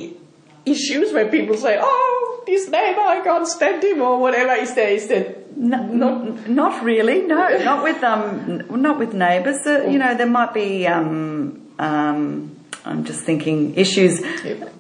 issues 0.66 1.12
where 1.16 1.28
people 1.38 1.58
say, 1.58 1.74
oh, 1.82 2.11
this 2.46 2.70
neighbor, 2.70 3.02
I 3.02 3.22
can't 3.24 3.48
stand 3.48 3.84
him 3.84 4.02
or 4.02 4.20
whatever? 4.20 4.54
Is 4.54 4.74
there? 4.74 4.90
Is 4.90 5.08
there? 5.08 5.36
No, 5.56 5.86
not, 5.86 6.50
not 6.50 6.84
really. 6.84 7.22
No, 7.22 7.58
not 7.64 7.84
with 7.84 8.04
um, 8.04 8.82
not 8.82 9.00
with 9.00 9.14
neighbours. 9.14 9.66
Uh, 9.66 9.88
you 9.88 10.00
know, 10.00 10.16
there 10.16 10.28
might 10.28 10.54
be 10.54 10.88
um, 10.88 11.62
um, 11.80 12.56
I'm 12.86 13.06
just 13.06 13.24
thinking 13.24 13.76
issues 13.76 14.22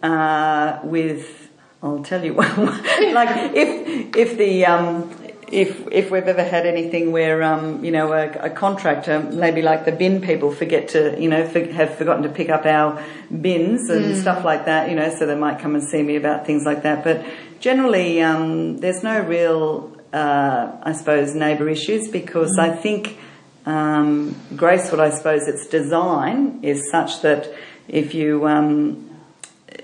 uh, 0.04 0.80
with. 0.84 1.38
I'll 1.84 2.04
tell 2.04 2.24
you, 2.24 2.34
like 2.36 3.56
if 3.56 4.16
if 4.16 4.38
the 4.38 4.66
um, 4.68 5.10
if 5.52 5.88
if 5.92 6.10
we've 6.10 6.28
ever 6.28 6.44
had 6.44 6.66
anything 6.66 7.12
where 7.12 7.44
um, 7.44 7.84
you 7.84 7.92
know 7.92 8.14
a, 8.14 8.30
a 8.30 8.50
contractor, 8.50 9.20
maybe 9.20 9.62
like 9.62 9.86
the 9.86 9.92
bin 9.92 10.22
people, 10.22 10.52
forget 10.52 10.90
to 10.90 11.20
you 11.22 11.30
know 11.30 11.48
for, 11.48 11.60
have 11.60 11.96
forgotten 11.96 12.24
to 12.24 12.30
pick 12.30 12.50
up 12.50 12.66
our 12.66 13.04
bins 13.30 13.90
and 13.90 14.16
stuff 14.18 14.46
like 14.46 14.66
that. 14.66 14.90
You 14.90 14.96
know, 14.96 15.14
so 15.14 15.26
they 15.26 15.36
might 15.36 15.60
come 15.60 15.76
and 15.76 15.84
see 15.84 16.02
me 16.02 16.16
about 16.16 16.46
things 16.46 16.66
like 16.66 16.84
that. 16.84 17.04
But 17.04 17.26
generally, 17.62 18.22
um, 18.22 18.78
there's 18.80 19.04
no 19.04 19.22
real, 19.22 19.96
uh, 20.12 20.72
I 20.84 20.92
suppose, 20.92 21.34
neighbour 21.34 21.70
issues 21.70 22.10
because 22.10 22.58
I 22.60 22.70
think 22.76 23.18
um, 23.66 24.36
Gracewood, 24.54 25.00
I 25.00 25.12
suppose, 25.12 25.48
its 25.48 25.68
design 25.68 26.60
is 26.64 26.90
such 26.92 27.22
that 27.22 27.54
if 27.88 28.14
you 28.14 28.48
um, 28.48 29.10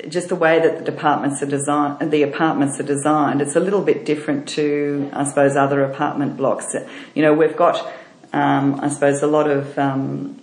just 0.10 0.30
the 0.30 0.36
way 0.36 0.60
that 0.60 0.80
the 0.80 0.84
departments 0.84 1.42
are 1.42 1.48
designed, 1.48 2.12
the 2.12 2.24
apartments 2.24 2.80
are 2.80 2.84
designed, 2.84 3.42
it's 3.42 3.56
a 3.56 3.60
little 3.60 3.82
bit 3.82 4.06
different 4.06 4.50
to, 4.50 5.10
I 5.14 5.24
suppose, 5.26 5.56
other 5.56 5.84
apartment 5.84 6.36
blocks. 6.36 6.76
You 7.14 7.22
know, 7.22 7.34
we've 7.34 7.56
got, 7.56 7.86
um, 8.34 8.80
I 8.82 8.90
suppose, 8.90 9.22
a 9.22 9.28
lot 9.28 9.50
of, 9.50 9.78
um, 9.78 10.40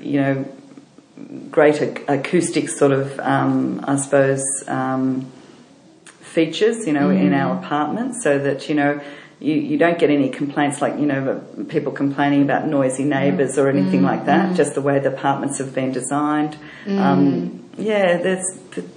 you 0.00 0.20
know, 0.20 0.44
great 1.50 1.80
ac- 1.80 2.04
acoustic 2.08 2.68
sort 2.68 2.92
of, 2.92 3.18
um, 3.20 3.82
I 3.86 3.96
suppose, 3.96 4.44
um, 4.66 5.30
features, 6.34 6.86
you 6.86 6.92
know, 6.92 7.10
in 7.10 7.32
our 7.32 7.56
mm. 7.56 7.64
apartments 7.64 8.22
so 8.22 8.38
that, 8.38 8.68
you 8.68 8.74
know, 8.74 9.00
you, 9.40 9.54
you 9.54 9.78
don't 9.78 9.98
get 9.98 10.10
any 10.10 10.28
complaints 10.28 10.80
like, 10.80 10.98
you 10.98 11.06
know, 11.06 11.42
people 11.68 11.92
complaining 11.92 12.42
about 12.42 12.66
noisy 12.66 13.04
mm. 13.04 13.08
neighbours 13.08 13.58
or 13.58 13.68
anything 13.68 14.02
like 14.02 14.26
that, 14.26 14.50
mm. 14.50 14.56
just 14.56 14.74
the 14.74 14.80
way 14.80 14.98
the 14.98 15.12
apartments 15.14 15.58
have 15.58 15.74
been 15.74 15.92
designed. 15.92 16.56
Um, 16.86 17.64
yeah, 17.76 18.18
there's 18.18 18.46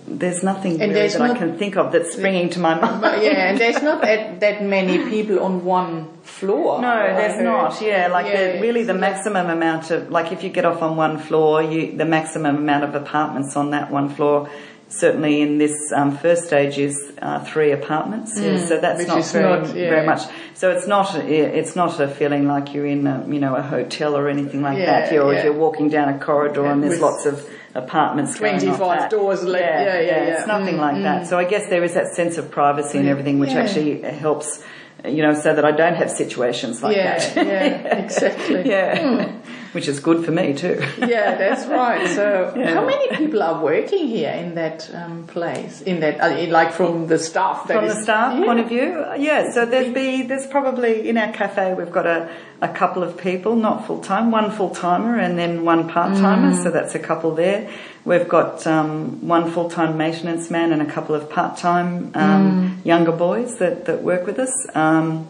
there's 0.08 0.44
nothing 0.44 0.74
And 0.74 0.92
really 0.92 0.94
there's 0.94 1.14
that 1.14 1.32
I 1.32 1.38
can 1.38 1.58
think 1.58 1.78
of 1.78 1.92
that's 1.92 2.14
springing 2.14 2.50
to 2.52 2.60
my 2.60 2.80
mind. 2.80 3.24
Yeah, 3.24 3.50
and 3.50 3.58
there's 3.60 3.82
not 3.82 4.02
that, 4.02 4.40
that 4.46 4.64
many 4.64 5.10
people 5.10 5.40
on 5.40 5.66
one 5.66 6.18
floor. 6.24 6.82
No, 6.82 6.96
there's 6.96 7.42
not. 7.42 7.82
Yeah, 7.82 8.08
like 8.08 8.28
Yeah, 8.28 8.54
the, 8.54 8.62
really 8.62 8.84
the 8.84 8.94
maximum 8.94 9.50
amount 9.50 9.92
of 9.92 10.12
like 10.12 10.32
if 10.32 10.44
you 10.44 10.50
get 10.50 10.66
off 10.66 10.82
on 10.82 10.96
one 10.96 11.18
floor, 11.18 11.62
you 11.62 11.98
the 11.98 12.06
maximum 12.06 12.58
amount 12.58 12.84
of 12.84 12.96
apartments 12.96 13.56
on 13.56 13.72
that 13.72 13.92
one 13.92 14.10
floor. 14.10 14.50
Certainly 14.90 15.42
in 15.42 15.58
this 15.58 15.92
um, 15.94 16.18
first 16.18 16.46
stage 16.46 16.78
is 16.78 16.96
uh, 17.22 17.44
three 17.44 17.72
apartments. 17.72 18.40
yeah, 18.40 18.58
so 18.66 18.80
that's 18.80 19.04
Mm, 19.04 19.16
which 19.16 19.26
not 19.26 19.26
very, 19.34 19.44
not- 19.68 19.76
yeah. 19.76 19.90
very 19.90 20.06
much. 20.06 20.22
So 20.54 20.72
it's 20.72 20.88
not 20.88 21.14
it's 21.16 21.76
not 21.76 22.00
a 22.00 22.08
feeling 22.08 22.48
like 22.48 22.74
you're 22.74 22.86
in 22.86 23.06
a, 23.06 23.26
you 23.28 23.40
know 23.40 23.54
a 23.56 23.62
hotel 23.62 24.16
or 24.16 24.30
anything 24.30 24.62
like 24.62 24.78
Yeah, 24.78 24.86
that. 25.02 25.12
You're 25.14 25.34
yeah. 25.34 25.44
you're 25.44 25.54
walking 25.54 25.90
down 25.90 26.08
a 26.08 26.18
corridor 26.18 26.66
and 26.66 26.82
there's 26.82 27.02
lots 27.02 27.26
of 27.26 27.48
apartments. 27.76 28.38
25 28.38 29.10
doors 29.10 29.44
left. 29.44 29.62
Yeah, 29.64 30.00
yeah, 30.00 30.02
yeah. 30.02 30.38
It's 30.38 30.48
nothing 30.48 30.76
Mm, 30.76 30.80
like 30.88 31.04
that. 31.04 31.28
So 31.28 31.38
I 31.38 31.44
guess 31.44 31.68
there 31.70 31.84
is 31.84 31.94
that 31.94 32.16
sense 32.16 32.38
of 32.38 32.50
privacy 32.50 32.98
and 32.98 33.08
everything, 33.10 33.40
which 33.40 33.52
actually 33.52 34.02
helps. 34.02 34.64
You 35.06 35.22
know, 35.22 35.36
so 35.36 35.54
that 35.54 35.64
I 35.64 35.72
don't 35.72 35.94
have 35.96 36.10
situations 36.10 36.82
like 36.82 36.96
Yeah, 36.98 37.20
that. 37.20 37.46
yeah, 37.46 37.98
exactly. 38.04 38.68
Yeah, 38.68 39.32
which 39.74 39.88
is 39.88 40.00
good 40.00 40.26
for 40.26 40.32
me 40.32 40.54
too. 40.54 40.82
Yeah, 41.00 41.36
that's 41.36 41.66
right. 41.68 42.08
So, 42.08 42.54
Yeah. 42.58 42.74
how 42.74 42.86
many 42.86 43.16
people 43.16 43.42
are 43.44 43.62
working 43.64 44.08
here 44.08 44.32
in 44.32 44.56
that 44.56 44.90
um, 44.94 45.26
place? 45.28 45.82
In 45.82 46.00
that, 46.02 46.22
uh, 46.22 46.28
in- 46.36 46.52
like 46.52 46.72
from 46.74 47.08
the 47.08 47.20
staff? 47.20 47.68
that 47.68 47.78
From 47.78 47.88
the 47.88 47.96
staff 48.02 48.38
Yeah. 48.40 48.46
point 48.46 48.60
of 48.60 48.68
view, 48.70 49.04
uh, 49.08 49.16
yeah. 49.20 49.52
So 49.52 49.66
there'd 49.66 49.94
be 49.94 50.24
there's 50.24 50.48
probably 50.48 51.08
in 51.10 51.18
our 51.18 51.32
cafe 51.34 51.74
we've 51.74 51.92
got 51.92 52.06
a, 52.08 52.30
a 52.62 52.68
couple 52.70 53.04
of 53.04 53.18
people, 53.18 53.56
not 53.56 53.86
full 53.86 54.00
time, 54.02 54.32
one 54.32 54.52
full 54.52 54.72
timer 54.72 55.18
and 55.18 55.38
then 55.38 55.64
one 55.66 55.88
part 55.90 56.18
timer. 56.18 56.52
Mm. 56.54 56.64
So 56.64 56.72
that's 56.72 56.96
a 56.96 57.00
couple 57.00 57.36
there. 57.36 57.70
We've 58.06 58.28
got 58.28 58.66
um, 58.66 59.28
one 59.28 59.52
full 59.52 59.70
time 59.70 59.98
maintenance 59.98 60.50
man 60.50 60.72
and 60.72 60.82
a 60.82 60.86
couple 60.92 61.14
of 61.16 61.30
part 61.30 61.58
time 61.58 62.12
Mm. 62.12 62.16
um, 62.22 62.82
younger 62.84 63.12
boys 63.12 63.58
that, 63.58 63.86
that 63.86 64.02
work 64.02 64.26
with 64.26 64.40
us. 64.40 64.54
Um, 64.76 65.28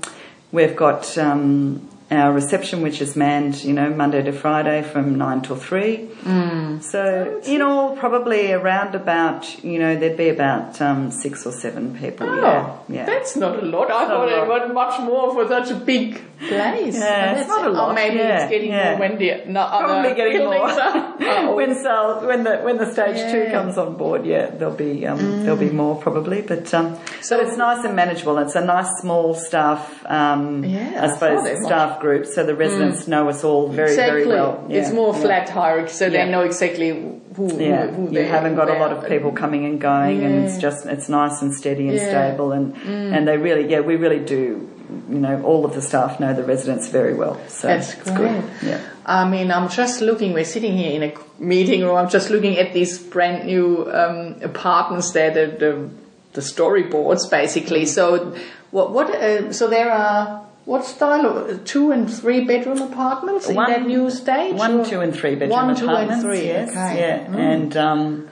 we've 0.51 0.75
got 0.75 1.17
um, 1.17 1.87
our 2.09 2.31
reception, 2.31 2.81
which 2.81 3.01
is 3.01 3.15
manned, 3.15 3.63
you 3.63 3.73
know, 3.73 3.89
Monday 3.89 4.23
to 4.23 4.31
Friday 4.31 4.81
from 4.81 5.17
nine 5.17 5.41
till 5.41 5.57
three. 5.57 6.07
Mm. 6.23 6.81
So 6.81 7.41
in 7.45 7.61
all, 7.61 7.97
probably 7.97 8.53
around 8.53 8.95
about, 8.95 9.63
you 9.63 9.77
know, 9.77 9.95
there'd 9.95 10.17
be 10.17 10.29
about 10.29 10.81
um, 10.81 11.11
six 11.11 11.45
or 11.45 11.51
seven 11.51 11.97
people. 11.97 12.27
Oh, 12.29 12.41
yeah, 12.41 12.79
yeah. 12.87 13.05
that's 13.05 13.35
not 13.35 13.61
a 13.61 13.65
lot. 13.65 13.91
I 13.91 14.05
Not 14.05 14.07
thought 14.07 14.29
it 14.29 14.47
was 14.47 14.73
much 14.73 15.01
more 15.01 15.33
for 15.33 15.47
such 15.47 15.69
a 15.71 15.75
big 15.75 16.21
place. 16.39 16.97
Yeah, 16.97 17.33
Oh, 17.35 17.39
it's 17.39 17.47
not 17.49 17.65
a 17.65 17.69
lot, 17.69 17.91
Or 17.91 17.93
maybe 17.93 18.17
yeah, 18.17 18.41
it's 18.43 18.51
getting 18.51 18.71
yeah. 18.71 18.91
more 18.91 18.99
when 18.99 19.17
the 19.17 19.43
no, 19.47 19.67
Probably 19.67 20.13
getting 20.15 20.37
more 20.45 20.53
buildings 20.53 21.85
are- 21.85 22.07
are 22.07 22.25
when 22.25 22.27
when 22.27 22.43
the 22.43 22.57
when 22.67 22.77
the 22.77 22.85
stage 22.91 23.17
two 23.31 23.39
Yeah. 23.39 23.45
Mm. 23.49 23.51
comes 23.51 23.77
on 23.77 23.95
board. 23.97 24.25
Yeah, 24.25 24.47
there'll 24.57 24.73
be 24.75 25.05
um, 25.07 25.43
there'll 25.43 25.57
be 25.57 25.69
more 25.69 25.95
probably, 25.95 26.41
but 26.41 26.73
um, 26.73 26.97
so 27.21 27.39
it's 27.39 27.57
nice 27.57 27.83
and 27.85 27.95
manageable. 27.95 28.37
It's 28.39 28.55
a 28.55 28.65
nice 28.65 28.89
small 29.01 29.33
staff, 29.33 30.03
um, 30.05 30.63
Yeah, 30.63 31.03
I 31.03 31.07
suppose 31.13 31.41
staff 31.65 31.99
group. 31.99 32.25
So 32.25 32.43
the 32.45 32.55
residents 32.55 33.07
know 33.07 33.29
us 33.29 33.43
all 33.43 33.67
very 33.69 33.89
exactly. 33.91 34.23
very 34.23 34.27
well. 34.27 34.65
It's 34.69 34.91
more 34.91 35.13
flat 35.13 35.49
hierarchy, 35.49 35.93
so 35.93 36.09
they 36.09 36.25
know 36.29 36.41
exactly 36.41 36.89
who. 37.35 37.45
Yeah, 37.59 37.87
who, 37.87 37.93
who 37.95 38.03
you 38.03 38.09
they, 38.19 38.25
haven't 38.27 38.55
got 38.55 38.69
a 38.69 38.77
lot 38.79 38.91
of 38.91 39.07
people 39.07 39.31
coming 39.31 39.65
and 39.65 39.79
going, 39.81 40.23
and 40.23 40.45
it's 40.45 40.57
just 40.57 40.85
it's 40.85 41.07
nice 41.09 41.41
and 41.41 41.53
steady 41.53 41.87
and. 41.89 41.97
Mm. 41.97 42.07
stable, 42.07 42.51
and 42.51 42.75
and 43.15 43.27
they 43.27 43.37
really 43.37 43.65
yeah 43.71 43.79
we 43.81 43.95
really 43.95 44.19
do. 44.19 44.69
You 45.09 45.19
know, 45.19 45.41
all 45.43 45.65
of 45.65 45.73
the 45.73 45.81
staff 45.81 46.19
know 46.19 46.33
the 46.33 46.43
residents 46.43 46.87
very 46.87 47.13
well. 47.13 47.35
So 47.49 47.67
That's 47.67 47.93
it's 47.93 48.03
great. 48.11 48.17
good. 48.41 48.43
Yeah. 48.63 48.81
I 49.05 49.27
mean, 49.27 49.51
I'm 49.51 49.69
just 49.69 50.01
looking. 50.01 50.33
We're 50.33 50.45
sitting 50.45 50.77
here 50.77 50.91
in 50.91 51.03
a 51.11 51.13
meeting 51.39 51.81
room. 51.83 51.95
I'm 51.97 52.09
just 52.09 52.29
looking 52.29 52.57
at 52.57 52.73
these 52.73 52.97
brand 52.97 53.45
new 53.45 53.89
um, 53.91 54.35
apartments 54.41 55.11
there, 55.11 55.31
the, 55.31 55.45
the 55.57 55.89
the 56.33 56.41
storyboards 56.41 57.29
basically. 57.29 57.85
So, 57.85 58.35
what 58.71 58.91
what? 58.93 59.09
Uh, 59.13 59.51
so 59.51 59.67
there 59.67 59.91
are 59.91 60.45
what 60.65 60.83
style 60.85 61.25
of 61.25 61.63
two 61.65 61.91
and 61.91 62.11
three 62.13 62.43
bedroom 62.45 62.81
apartments 62.81 63.47
in 63.49 63.55
that 63.55 63.85
new 63.87 64.09
stage? 64.09 64.53
One, 64.55 64.79
or- 64.81 64.85
two, 64.85 64.99
and 65.01 65.13
three 65.15 65.35
bedroom 65.35 65.49
One, 65.51 65.75
two, 65.75 65.83
and 65.87 65.91
apartments. 66.11 66.23
three, 66.23 66.45
Yes, 66.47 66.69
okay. 66.69 66.99
yeah, 66.99 67.25
Mm. 67.27 67.35
and 67.53 67.77
um, 67.77 68.29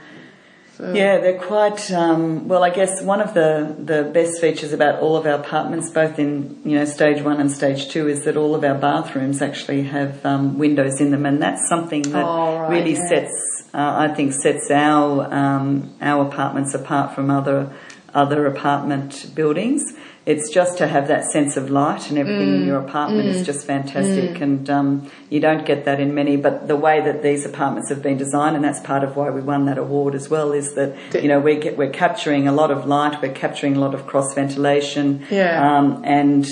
yeah, 0.79 1.19
they're 1.19 1.39
quite. 1.39 1.91
Um, 1.91 2.47
well, 2.47 2.63
I 2.63 2.69
guess 2.69 3.01
one 3.01 3.21
of 3.21 3.33
the 3.33 3.75
the 3.79 4.03
best 4.13 4.41
features 4.41 4.73
about 4.73 4.99
all 4.99 5.15
of 5.15 5.25
our 5.25 5.33
apartments, 5.39 5.89
both 5.89 6.19
in 6.19 6.59
you 6.65 6.77
know 6.77 6.85
stage 6.85 7.21
one 7.23 7.39
and 7.39 7.51
stage 7.51 7.89
two, 7.89 8.07
is 8.07 8.25
that 8.25 8.35
all 8.37 8.55
of 8.55 8.63
our 8.63 8.75
bathrooms 8.75 9.41
actually 9.41 9.83
have 9.83 10.25
um, 10.25 10.57
windows 10.57 10.99
in 10.99 11.11
them, 11.11 11.25
and 11.25 11.41
that's 11.41 11.67
something 11.69 12.01
that 12.03 12.25
Oh, 12.25 12.59
right, 12.59 12.69
really 12.69 12.93
yeah. 12.93 13.07
sets. 13.07 13.63
Uh, 13.73 14.07
I 14.09 14.13
think 14.15 14.33
sets 14.33 14.69
our 14.71 15.33
um, 15.33 15.93
our 16.01 16.25
apartments 16.27 16.73
apart 16.73 17.13
from 17.15 17.29
other 17.29 17.73
other 18.15 18.45
apartment 18.47 19.31
buildings. 19.35 19.83
It's 20.25 20.49
just 20.49 20.79
to 20.79 20.87
have 20.87 21.07
that 21.09 21.25
sense 21.25 21.55
of 21.55 21.69
light 21.69 22.09
and 22.09 22.17
everything 22.17 22.47
Mm. 22.49 22.61
in 22.61 22.65
your 22.65 22.79
apartment 22.79 23.27
is 23.27 23.45
just 23.45 23.67
fantastic, 23.67 24.41
and 24.41 24.67
um, 24.71 25.11
you 25.29 25.39
don't 25.39 25.63
get 25.67 25.85
that 25.85 25.99
in 25.99 26.15
many. 26.15 26.35
But 26.35 26.67
the 26.67 26.75
way 26.75 26.99
that 27.01 27.21
these 27.21 27.45
apartments 27.45 27.89
have 27.89 28.01
been 28.01 28.17
designed, 28.17 28.55
and 28.55 28.65
that's 28.65 28.79
part 28.79 29.03
of 29.03 29.15
why 29.15 29.29
we 29.29 29.41
won 29.41 29.65
that 29.65 29.77
award 29.77 30.15
as 30.15 30.27
well, 30.27 30.51
is 30.51 30.73
that 30.73 30.95
you 31.21 31.27
know 31.27 31.39
we 31.39 31.57
get, 31.57 31.77
we're 31.77 31.91
capturing 31.91 32.47
a 32.47 32.51
lot 32.51 32.71
of 32.71 32.87
light, 32.87 33.21
we're 33.21 33.33
capturing 33.33 33.75
a 33.75 33.79
lot 33.79 33.93
of 33.93 34.07
cross 34.07 34.33
ventilation, 34.33 35.21
Yeah. 35.29 35.77
um, 35.77 36.01
and 36.03 36.43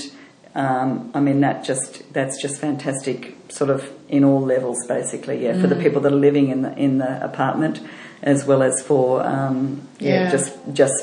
um, 0.53 1.09
I 1.15 1.19
mean 1.19 1.41
that 1.41 1.63
just 1.63 2.13
that's 2.13 2.39
just 2.39 2.61
fantastic, 2.61 3.35
sort 3.53 3.69
of 3.69 3.89
in 4.09 4.23
all 4.23 4.41
levels, 4.41 4.77
basically. 4.87 5.43
Yeah, 5.45 5.59
for 5.61 5.67
the 5.67 5.75
people 5.75 6.01
that 6.01 6.11
are 6.11 6.15
living 6.15 6.49
in 6.49 6.61
the 6.63 6.73
in 6.77 6.97
the 6.97 7.23
apartment, 7.23 7.79
as 8.21 8.45
well 8.45 8.63
as 8.63 8.81
for 8.81 9.23
um, 9.25 9.81
yeah, 9.99 10.23
Yeah. 10.23 10.31
just 10.31 10.53
just 10.73 10.97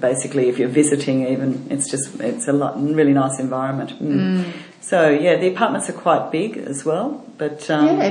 basically 0.00 0.48
if 0.48 0.58
you're 0.58 0.68
visiting, 0.82 1.26
even 1.26 1.66
it's 1.70 1.90
just 1.90 2.20
it's 2.20 2.48
a 2.48 2.52
lot, 2.52 2.80
really 2.80 3.12
nice 3.12 3.38
environment. 3.40 3.90
Mm. 4.00 4.44
So 4.80 5.10
yeah, 5.10 5.36
the 5.36 5.48
apartments 5.48 5.88
are 5.90 5.94
quite 5.94 6.30
big 6.30 6.56
as 6.56 6.84
well, 6.84 7.24
but 7.38 7.68
um, 7.70 7.86
Yeah, 7.86 8.02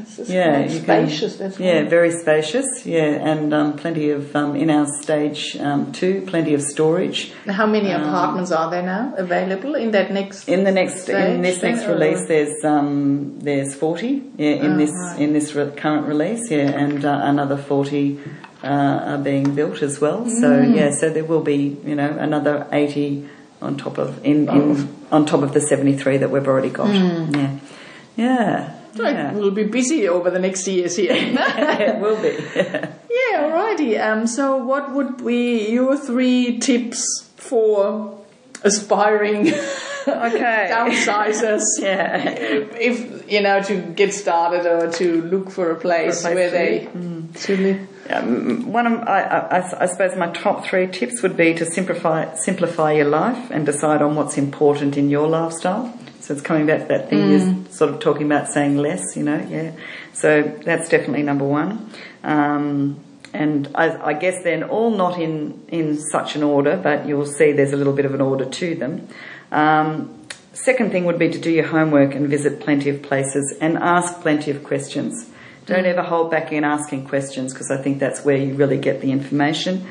it's 0.00 0.16
this 0.16 0.28
is 0.28 0.34
Yeah, 0.34 0.66
can- 0.66 0.82
spacious. 0.82 1.36
that's 1.36 1.58
yeah, 1.60 1.88
very 1.88 2.10
spacious. 2.12 2.66
Yeah, 2.86 3.30
and 3.30 3.52
um, 3.52 3.76
plenty 3.76 4.10
of 4.10 4.34
um, 4.36 4.56
in 4.56 4.70
our 4.70 4.86
stage 5.02 5.56
um, 5.60 5.92
two, 5.92 6.22
plenty 6.26 6.54
of 6.54 6.62
storage. 6.62 7.32
How 7.46 7.66
many 7.66 7.92
Um, 7.92 8.02
apartments 8.02 8.50
are 8.52 8.70
there 8.70 8.82
now 8.82 9.14
available 9.16 9.74
in 9.74 9.90
that 9.92 10.10
next? 10.12 10.48
In 10.48 10.64
the 10.64 10.72
next, 10.72 11.08
in 11.08 11.42
this 11.42 11.62
next 11.62 11.84
or- 11.84 11.94
release, 11.94 12.26
there's 12.28 12.64
um, 12.64 13.38
there's 13.40 13.74
forty. 13.74 14.22
Yeah, 14.36 14.64
in 14.66 14.72
Oh, 14.72 14.76
this 14.76 14.90
right. 14.90 15.20
in 15.20 15.32
this 15.32 15.54
re- 15.54 15.70
current 15.76 16.06
release, 16.06 16.50
yeah, 16.50 16.70
and 16.84 17.04
uh, 17.04 17.20
another 17.24 17.56
forty 17.56 18.18
uh, 18.64 19.12
are 19.12 19.18
being 19.18 19.54
built 19.54 19.82
as 19.82 20.00
well. 20.00 20.28
So 20.28 20.48
Mm. 20.50 20.74
yeah, 20.76 20.90
so 20.90 21.10
there 21.10 21.24
will 21.24 21.42
be 21.42 21.76
you 21.86 21.94
know 21.94 22.10
another 22.18 22.66
eighty 22.72 23.26
on 23.60 23.76
top 23.76 23.98
of 23.98 24.24
in, 24.24 24.48
Oh. 24.48 24.52
in 24.54 24.88
on 25.10 25.26
top 25.26 25.42
of 25.42 25.52
the 25.52 25.60
seventy 25.60 25.96
three 25.96 26.16
that 26.18 26.30
we've 26.30 26.46
already 26.46 26.70
got. 26.70 26.88
Mm. 26.88 27.36
Yeah, 27.36 27.50
yeah, 28.16 28.74
yeah. 29.04 29.32
We'll 29.32 29.50
be 29.50 29.64
busy 29.64 30.08
over 30.08 30.30
the 30.30 30.38
next 30.38 30.66
years 30.66 30.96
here. 30.96 31.12
it 31.14 31.98
will 32.00 32.20
be. 32.20 32.36
Yeah, 33.32 33.50
alrighty. 33.50 34.00
Um, 34.00 34.26
so, 34.26 34.56
what 34.56 34.94
would 34.94 35.24
be 35.24 35.68
your 35.70 35.96
three 35.98 36.58
tips 36.58 37.04
for 37.36 38.24
aspiring 38.62 39.48
Okay. 40.08 40.68
downsizers? 40.72 41.62
yeah. 41.80 42.16
If 42.16 43.30
you 43.30 43.42
know 43.42 43.60
to 43.62 43.76
get 43.76 44.14
started 44.14 44.66
or 44.66 44.90
to 44.92 45.22
look 45.22 45.50
for 45.50 45.70
a 45.70 45.74
place, 45.74 46.22
place 46.22 46.34
where 46.34 46.50
they 46.50 46.88
to 47.34 47.56
live. 47.56 47.88
Um, 48.08 48.72
one 48.72 48.86
of 48.86 49.00
I, 49.06 49.20
I, 49.22 49.82
I 49.82 49.86
suppose 49.86 50.16
my 50.16 50.28
top 50.30 50.64
three 50.64 50.86
tips 50.86 51.20
would 51.22 51.36
be 51.36 51.52
to 51.54 51.66
simplify 51.66 52.34
simplify 52.36 52.92
your 52.92 53.08
life 53.08 53.50
and 53.50 53.66
decide 53.66 54.00
on 54.00 54.14
what's 54.14 54.38
important 54.38 54.96
in 54.96 55.10
your 55.10 55.28
lifestyle. 55.28 55.92
So 56.28 56.34
it's 56.34 56.42
coming 56.42 56.66
back 56.66 56.82
to 56.82 56.88
that 56.88 57.08
thing 57.08 57.30
you're 57.30 57.64
sort 57.70 57.90
of 57.90 58.00
talking 58.00 58.26
about 58.26 58.48
saying 58.48 58.76
less, 58.76 59.16
you 59.16 59.22
know, 59.22 59.42
yeah. 59.48 59.72
So 60.12 60.42
that's 60.42 60.90
definitely 60.90 61.22
number 61.22 61.46
one. 61.46 61.90
Um, 62.22 63.00
and 63.32 63.70
I, 63.74 64.08
I 64.08 64.12
guess 64.12 64.44
then 64.44 64.62
all 64.62 64.90
not 64.90 65.18
in, 65.18 65.64
in 65.68 65.98
such 65.98 66.36
an 66.36 66.42
order, 66.42 66.76
but 66.76 67.08
you'll 67.08 67.24
see 67.24 67.52
there's 67.52 67.72
a 67.72 67.78
little 67.78 67.94
bit 67.94 68.04
of 68.04 68.12
an 68.12 68.20
order 68.20 68.44
to 68.44 68.74
them. 68.74 69.08
Um, 69.50 70.22
second 70.52 70.92
thing 70.92 71.06
would 71.06 71.18
be 71.18 71.30
to 71.30 71.38
do 71.38 71.50
your 71.50 71.66
homework 71.66 72.14
and 72.14 72.28
visit 72.28 72.60
plenty 72.60 72.90
of 72.90 73.00
places 73.00 73.56
and 73.62 73.78
ask 73.78 74.20
plenty 74.20 74.50
of 74.50 74.62
questions. 74.62 75.30
Don't 75.64 75.86
ever 75.86 76.02
hold 76.02 76.30
back 76.30 76.52
in 76.52 76.62
asking 76.62 77.08
questions 77.08 77.54
because 77.54 77.70
I 77.70 77.78
think 77.78 78.00
that's 78.00 78.22
where 78.22 78.36
you 78.36 78.52
really 78.52 78.76
get 78.76 79.00
the 79.00 79.12
information 79.12 79.88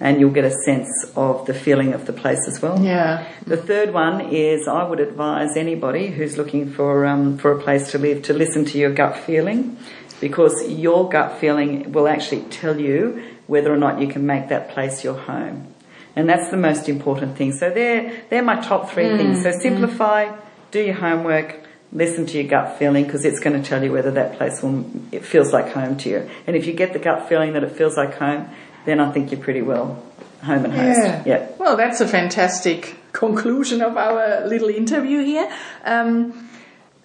and 0.00 0.18
you'll 0.18 0.30
get 0.30 0.46
a 0.46 0.50
sense 0.64 0.88
of 1.14 1.46
the 1.46 1.52
feeling 1.52 1.92
of 1.92 2.06
the 2.06 2.12
place 2.12 2.48
as 2.48 2.60
well. 2.62 2.82
Yeah. 2.82 3.26
The 3.46 3.58
third 3.58 3.92
one 3.92 4.22
is 4.32 4.66
I 4.66 4.82
would 4.82 4.98
advise 4.98 5.56
anybody 5.56 6.08
who's 6.08 6.38
looking 6.38 6.72
for 6.72 7.04
um, 7.04 7.36
for 7.36 7.52
a 7.52 7.60
place 7.60 7.90
to 7.92 7.98
live 7.98 8.22
to 8.22 8.32
listen 8.32 8.64
to 8.64 8.78
your 8.78 8.92
gut 8.92 9.16
feeling, 9.18 9.76
because 10.20 10.66
your 10.68 11.08
gut 11.08 11.38
feeling 11.38 11.92
will 11.92 12.08
actually 12.08 12.42
tell 12.50 12.80
you 12.80 13.22
whether 13.46 13.72
or 13.72 13.76
not 13.76 14.00
you 14.00 14.08
can 14.08 14.26
make 14.26 14.48
that 14.48 14.70
place 14.70 15.04
your 15.04 15.18
home, 15.18 15.74
and 16.16 16.28
that's 16.28 16.50
the 16.50 16.56
most 16.56 16.88
important 16.88 17.36
thing. 17.36 17.52
So 17.52 17.68
they're 17.70 18.24
they're 18.30 18.42
my 18.42 18.60
top 18.60 18.90
three 18.90 19.16
things. 19.16 19.42
So 19.42 19.52
simplify, 19.52 20.34
do 20.70 20.80
your 20.80 20.94
homework. 20.94 21.56
Listen 21.92 22.24
to 22.24 22.38
your 22.38 22.46
gut 22.46 22.78
feeling 22.78 23.02
because 23.04 23.24
it's 23.24 23.40
going 23.40 23.60
to 23.60 23.68
tell 23.68 23.82
you 23.82 23.90
whether 23.90 24.12
that 24.12 24.38
place 24.38 24.62
will 24.62 24.84
it 25.10 25.24
feels 25.24 25.52
like 25.52 25.72
home 25.72 25.96
to 25.96 26.08
you. 26.08 26.30
And 26.46 26.54
if 26.54 26.64
you 26.64 26.72
get 26.72 26.92
the 26.92 27.00
gut 27.00 27.28
feeling 27.28 27.52
that 27.54 27.64
it 27.64 27.72
feels 27.72 27.96
like 27.96 28.14
home, 28.14 28.48
then 28.84 29.00
I 29.00 29.10
think 29.12 29.30
you're 29.30 29.40
pretty 29.40 29.62
well 29.62 30.02
home 30.42 30.64
and 30.64 30.74
host. 30.74 31.00
Yeah. 31.00 31.22
yeah. 31.26 31.48
Well, 31.58 31.76
that's 31.76 32.00
a 32.00 32.08
fantastic 32.08 32.96
conclusion 33.12 33.82
of 33.82 33.96
our 33.96 34.46
little 34.46 34.68
interview 34.68 35.22
here. 35.24 35.50
Um, 35.84 36.48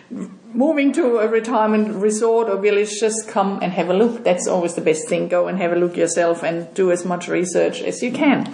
moving 0.54 0.94
to 0.94 1.18
a 1.18 1.28
retirement 1.28 1.96
resort 1.96 2.50
or 2.50 2.58
village, 2.58 3.00
just 3.00 3.28
come 3.28 3.60
and 3.62 3.72
have 3.74 3.90
a 3.90 3.94
look. 3.94 4.24
That's 4.24 4.48
always 4.48 4.76
the 4.76 4.82
best 4.82 5.10
thing. 5.10 5.28
Go 5.28 5.48
and 5.48 5.58
have 5.58 5.72
a 5.72 5.76
look 5.76 5.98
yourself 5.98 6.44
and 6.44 6.74
do 6.74 6.92
as 6.92 7.06
much 7.06 7.28
research 7.28 7.82
as 7.82 8.02
you 8.02 8.12
can. 8.12 8.54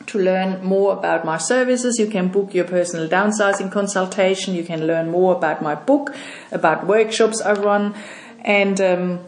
to 0.06 0.20
learn 0.20 0.64
more 0.64 0.94
about 0.94 1.26
my 1.26 1.38
services. 1.38 1.98
You 1.98 2.06
can 2.08 2.28
book 2.28 2.54
your 2.54 2.66
personal 2.66 3.10
downsizing 3.10 3.72
consultation. 3.72 4.54
You 4.54 4.64
can 4.64 4.86
learn 4.86 5.10
more 5.10 5.36
about 5.36 5.64
my 5.64 5.74
book, 5.74 6.14
about 6.52 6.86
workshops 6.86 7.42
I 7.42 7.54
run, 7.54 7.96
and 8.42 8.80
um, 8.82 9.20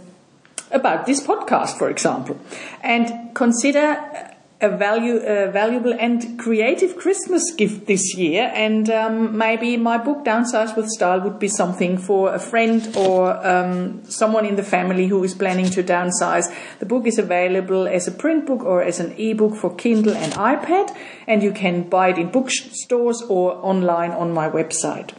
about 0.72 1.08
this 1.08 1.26
podcast, 1.26 1.80
for 1.80 1.90
example. 1.90 2.38
And 2.84 3.34
consider 3.34 4.35
a 4.66 4.78
value, 4.78 5.18
a 5.18 5.52
valuable 5.52 5.94
and 5.94 6.38
creative 6.40 6.98
Christmas 6.98 7.44
gift 7.56 7.88
this 7.88 8.16
year. 8.16 8.52
And 8.54 8.90
um, 8.90 9.38
maybe 9.38 9.78
my 9.78 9.98
book, 9.98 10.26
Downsize 10.26 10.76
with 10.76 10.88
Style, 10.90 11.22
would 11.22 11.40
be 11.40 11.48
something 11.48 11.98
for 11.98 12.34
a 12.34 12.40
friend 12.40 12.96
or 12.98 13.46
um, 13.46 14.04
someone 14.06 14.46
in 14.46 14.56
the 14.56 14.64
family 14.64 15.08
who 15.08 15.24
is 15.24 15.34
planning 15.34 15.70
to 15.72 15.84
downsize. 15.84 16.54
The 16.80 16.86
book 16.86 17.06
is 17.06 17.18
available 17.18 17.88
as 17.88 18.08
a 18.08 18.12
print 18.12 18.46
book 18.46 18.64
or 18.64 18.82
as 18.82 19.00
an 19.00 19.14
ebook 19.18 19.56
for 19.56 19.74
Kindle 19.76 20.16
and 20.16 20.34
iPad, 20.34 20.96
and 21.28 21.44
you 21.44 21.52
can 21.52 21.90
buy 21.90 22.10
it 22.10 22.18
in 22.18 22.30
bookstores 22.30 23.22
or 23.22 23.54
online 23.64 24.12
on 24.12 24.32
my 24.34 24.50
website. 24.50 25.12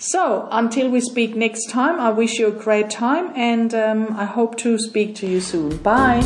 So, 0.00 0.46
until 0.52 0.90
we 0.90 1.00
speak 1.00 1.34
next 1.34 1.70
time, 1.70 1.98
I 1.98 2.10
wish 2.10 2.38
you 2.38 2.46
a 2.46 2.52
great 2.52 2.88
time 2.88 3.32
and 3.34 3.74
um, 3.74 4.16
I 4.16 4.26
hope 4.26 4.56
to 4.58 4.78
speak 4.78 5.16
to 5.16 5.26
you 5.26 5.40
soon. 5.40 5.78
Bye. 5.78 6.22